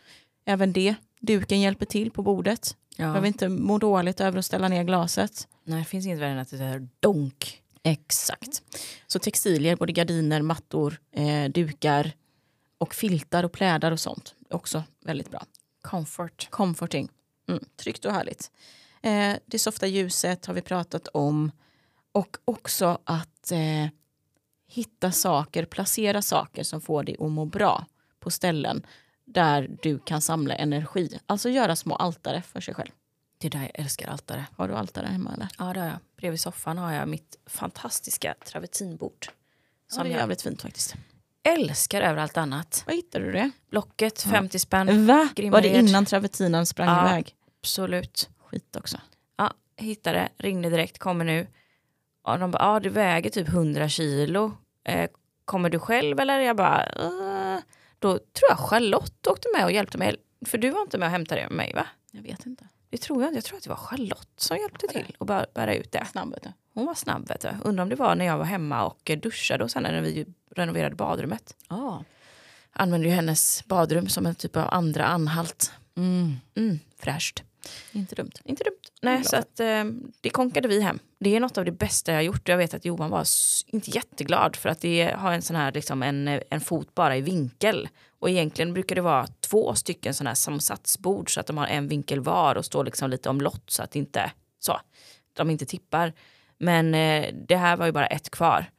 [0.45, 2.76] Även det Duken hjälper till på bordet.
[2.97, 3.07] Ja.
[3.07, 5.49] Behöver inte må dåligt över att ställa ner glaset.
[5.64, 7.62] Nej, det finns inget värre än att det är donk.
[7.82, 8.62] Exakt.
[9.07, 12.12] Så textilier, både gardiner, mattor, eh, dukar
[12.78, 14.34] och filtar och plädar och sånt.
[14.51, 15.43] Också väldigt bra.
[15.82, 16.49] Comfort.
[16.51, 17.09] Comforting.
[17.49, 18.51] Mm, tryggt och härligt.
[19.03, 21.51] Eh, det softa ljuset har vi pratat om.
[22.12, 23.86] Och också att eh,
[24.68, 27.86] hitta saker, placera saker som får dig att må bra
[28.20, 28.86] på ställen
[29.24, 31.18] där du kan samla energi.
[31.26, 32.90] Alltså göra små altare för sig själv.
[33.38, 34.46] Det är där jag älskar altare.
[34.56, 35.48] Har du altare hemma eller?
[35.59, 35.96] Ja, det har jag.
[36.16, 39.26] Bredvid soffan har jag mitt fantastiska travertinbord.
[39.26, 39.34] Som
[39.96, 40.94] Som det är jävligt fint faktiskt.
[41.42, 42.82] älskar över allt annat.
[42.86, 43.50] Var hittade du det?
[43.70, 45.06] Blocket, 50 spänn.
[45.06, 45.28] Va?
[45.50, 47.09] Var det innan travertinen sprang Ja.
[47.11, 47.34] iväg?
[47.61, 48.30] Absolut.
[48.38, 49.00] Skit också.
[49.36, 51.46] Ja, hittade, ringde direkt, kommer nu.
[52.36, 54.52] De bara, ja det väger typ 100 kilo.
[54.84, 55.10] Eh,
[55.44, 56.40] kommer du själv eller?
[56.40, 57.58] Jag bara, eh.
[57.98, 60.16] Då tror jag Charlotte åkte med och hjälpte mig.
[60.46, 61.86] För du var inte med och hämtade det med mig va?
[62.10, 62.68] Jag vet inte.
[62.90, 63.36] Det tror jag inte.
[63.36, 66.06] Jag tror att det var Charlotte som hjälpte till att bära, bära ut det.
[66.12, 66.48] Snabb vet du.
[66.74, 67.48] Hon var snabb vet du.
[67.64, 70.26] Undrar om det var när jag var hemma och duschade och sen när vi
[70.56, 71.56] renoverade badrummet.
[71.68, 72.04] Ja.
[72.72, 75.72] Använde ju hennes badrum som en typ av andra anhalt.
[75.96, 76.36] Mm.
[76.54, 77.42] Mm, fräscht.
[77.92, 78.32] Inte dumt.
[78.44, 78.80] Inte dumt.
[79.02, 79.84] Nej, så att, eh,
[80.20, 80.98] det konkade vi hem.
[81.20, 82.48] Det är något av det bästa jag har gjort.
[82.48, 83.26] Jag vet att Johan var
[83.66, 87.16] inte jätteglad för att det har en sån här liksom en, eh, en fot bara
[87.16, 87.88] i vinkel.
[88.18, 91.88] Och egentligen brukar det vara två stycken sådana här samsatsbord så att de har en
[91.88, 94.80] vinkel var och står liksom lite omlott så att inte så,
[95.32, 96.12] de inte tippar.
[96.59, 98.70] Men eh, det här var ju bara ett kvar.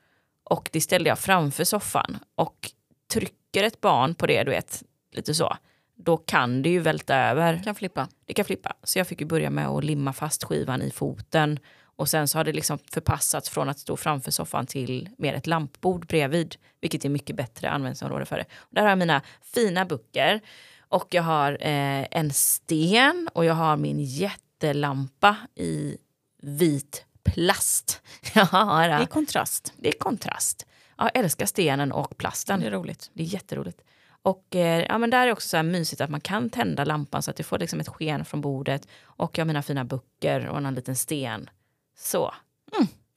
[0.43, 2.19] Och det ställde jag framför soffan.
[2.36, 2.71] Och
[3.13, 5.57] trycker ett barn på det, du vet, lite så,
[6.03, 8.07] då kan det ju välta över Kan flippa.
[8.25, 8.73] det kan flippa.
[8.83, 11.59] Så jag fick ju börja med att limma fast skivan i foten.
[11.95, 15.47] Och sen så har det liksom förpassats från att stå framför soffan till mer ett
[15.47, 16.55] lampbord bredvid.
[16.81, 18.45] Vilket är mycket bättre användningsområde för det.
[18.69, 20.41] Där har jag mina fina böcker.
[20.79, 25.97] Och jag har eh, en sten och jag har min jättelampa i
[26.41, 28.01] vit plast.
[28.51, 29.73] Har, Det är kontrast.
[29.77, 30.65] det är kontrast.
[30.97, 32.59] Ja, Jag älskar stenen och plasten.
[32.59, 33.09] Det är roligt.
[33.13, 33.81] Det är jätteroligt.
[34.22, 37.24] Och eh, ja, men där är också så här mysigt att man kan tända lampan
[37.24, 38.88] så att du får liksom ett sken från bordet.
[39.03, 41.49] Och jag har mina fina böcker och en liten sten.
[41.97, 42.34] Så.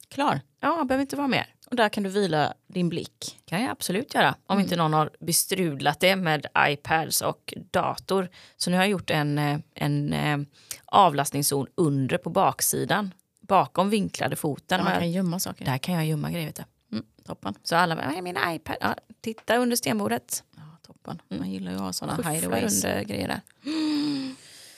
[0.07, 0.41] Klar.
[0.59, 1.45] Ja, behöver inte vara mer.
[1.69, 3.39] Och där kan du vila din blick.
[3.45, 4.35] kan jag absolut göra.
[4.47, 8.29] Om inte någon har bestrudlat det med iPads och dator.
[8.57, 10.37] Så nu har jag gjort en, eh, en eh,
[10.85, 13.13] avlastningszon under på baksidan.
[13.41, 14.77] Bakom vinklade foten.
[14.77, 15.65] Där man kan gömma saker.
[15.65, 16.45] där kan jag gömma grejer.
[16.47, 16.63] Vet du.
[16.95, 17.53] Mm, toppen.
[17.63, 18.75] Så alla bara, "Vad är min iPad?
[18.81, 20.43] Ja, titta under stenbordet.
[20.87, 21.21] Toppen.
[21.29, 22.81] Man gillar ju att ha Skyfflar hideaways.
[22.81, 23.41] grejer där.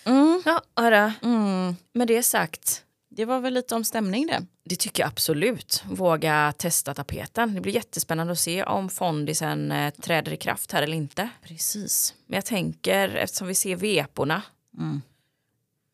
[0.07, 0.41] Mm.
[0.45, 1.11] Ja, hörru.
[1.23, 1.75] Mm.
[1.93, 4.45] Med det sagt, Det var väl lite om stämning det.
[4.65, 5.83] det tycker jag absolut.
[5.89, 7.55] Våga testa tapeten.
[7.55, 11.29] Det blir jättespännande att se om fondisen eh, träder i kraft här eller inte.
[11.43, 12.13] Precis.
[12.27, 14.41] Men jag tänker, eftersom vi ser veporna
[14.77, 15.01] Mm.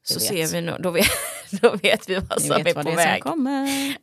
[0.03, 0.53] så Vi ser vet.
[0.53, 1.07] vi nog, då vet,
[1.61, 3.23] då vet vi vad Ni som är vet vad på väg.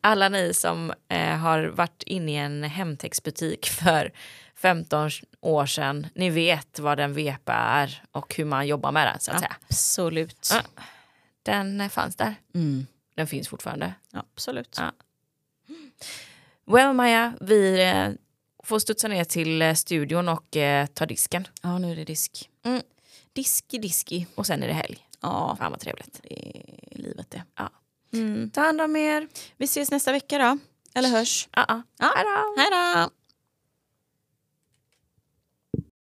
[0.00, 4.12] Alla ni som eh, har varit inne i en hemtexbutik för
[4.59, 9.20] 15 år sedan, ni vet vad en vepa är och hur man jobbar med den
[9.20, 9.56] så att säga.
[9.68, 10.48] Absolut.
[10.52, 10.82] Ja.
[11.42, 12.34] Den fanns där.
[12.54, 12.86] Mm.
[13.14, 13.94] Den finns fortfarande.
[14.12, 14.76] Absolut.
[14.78, 14.92] Ja.
[16.66, 18.09] Well Maja, vi eh,
[18.64, 21.48] får studsa ner till eh, studion och eh, ta disken.
[21.62, 22.50] Ja, nu är det disk.
[22.64, 22.82] Mm.
[23.32, 24.26] Diski, diski.
[24.34, 25.06] Och sen är det helg.
[25.20, 26.20] Ja, Fan vad trevligt.
[26.22, 27.42] det är livet det.
[27.56, 27.70] Ja.
[28.12, 28.50] Mm.
[28.50, 29.28] Ta hand om er.
[29.56, 30.59] Vi ses nästa vecka då.
[30.94, 31.46] Eller hörs.
[31.46, 31.82] Uh -uh.
[31.98, 32.12] Ja.
[32.16, 32.62] Hej då.
[32.62, 33.11] Hej då!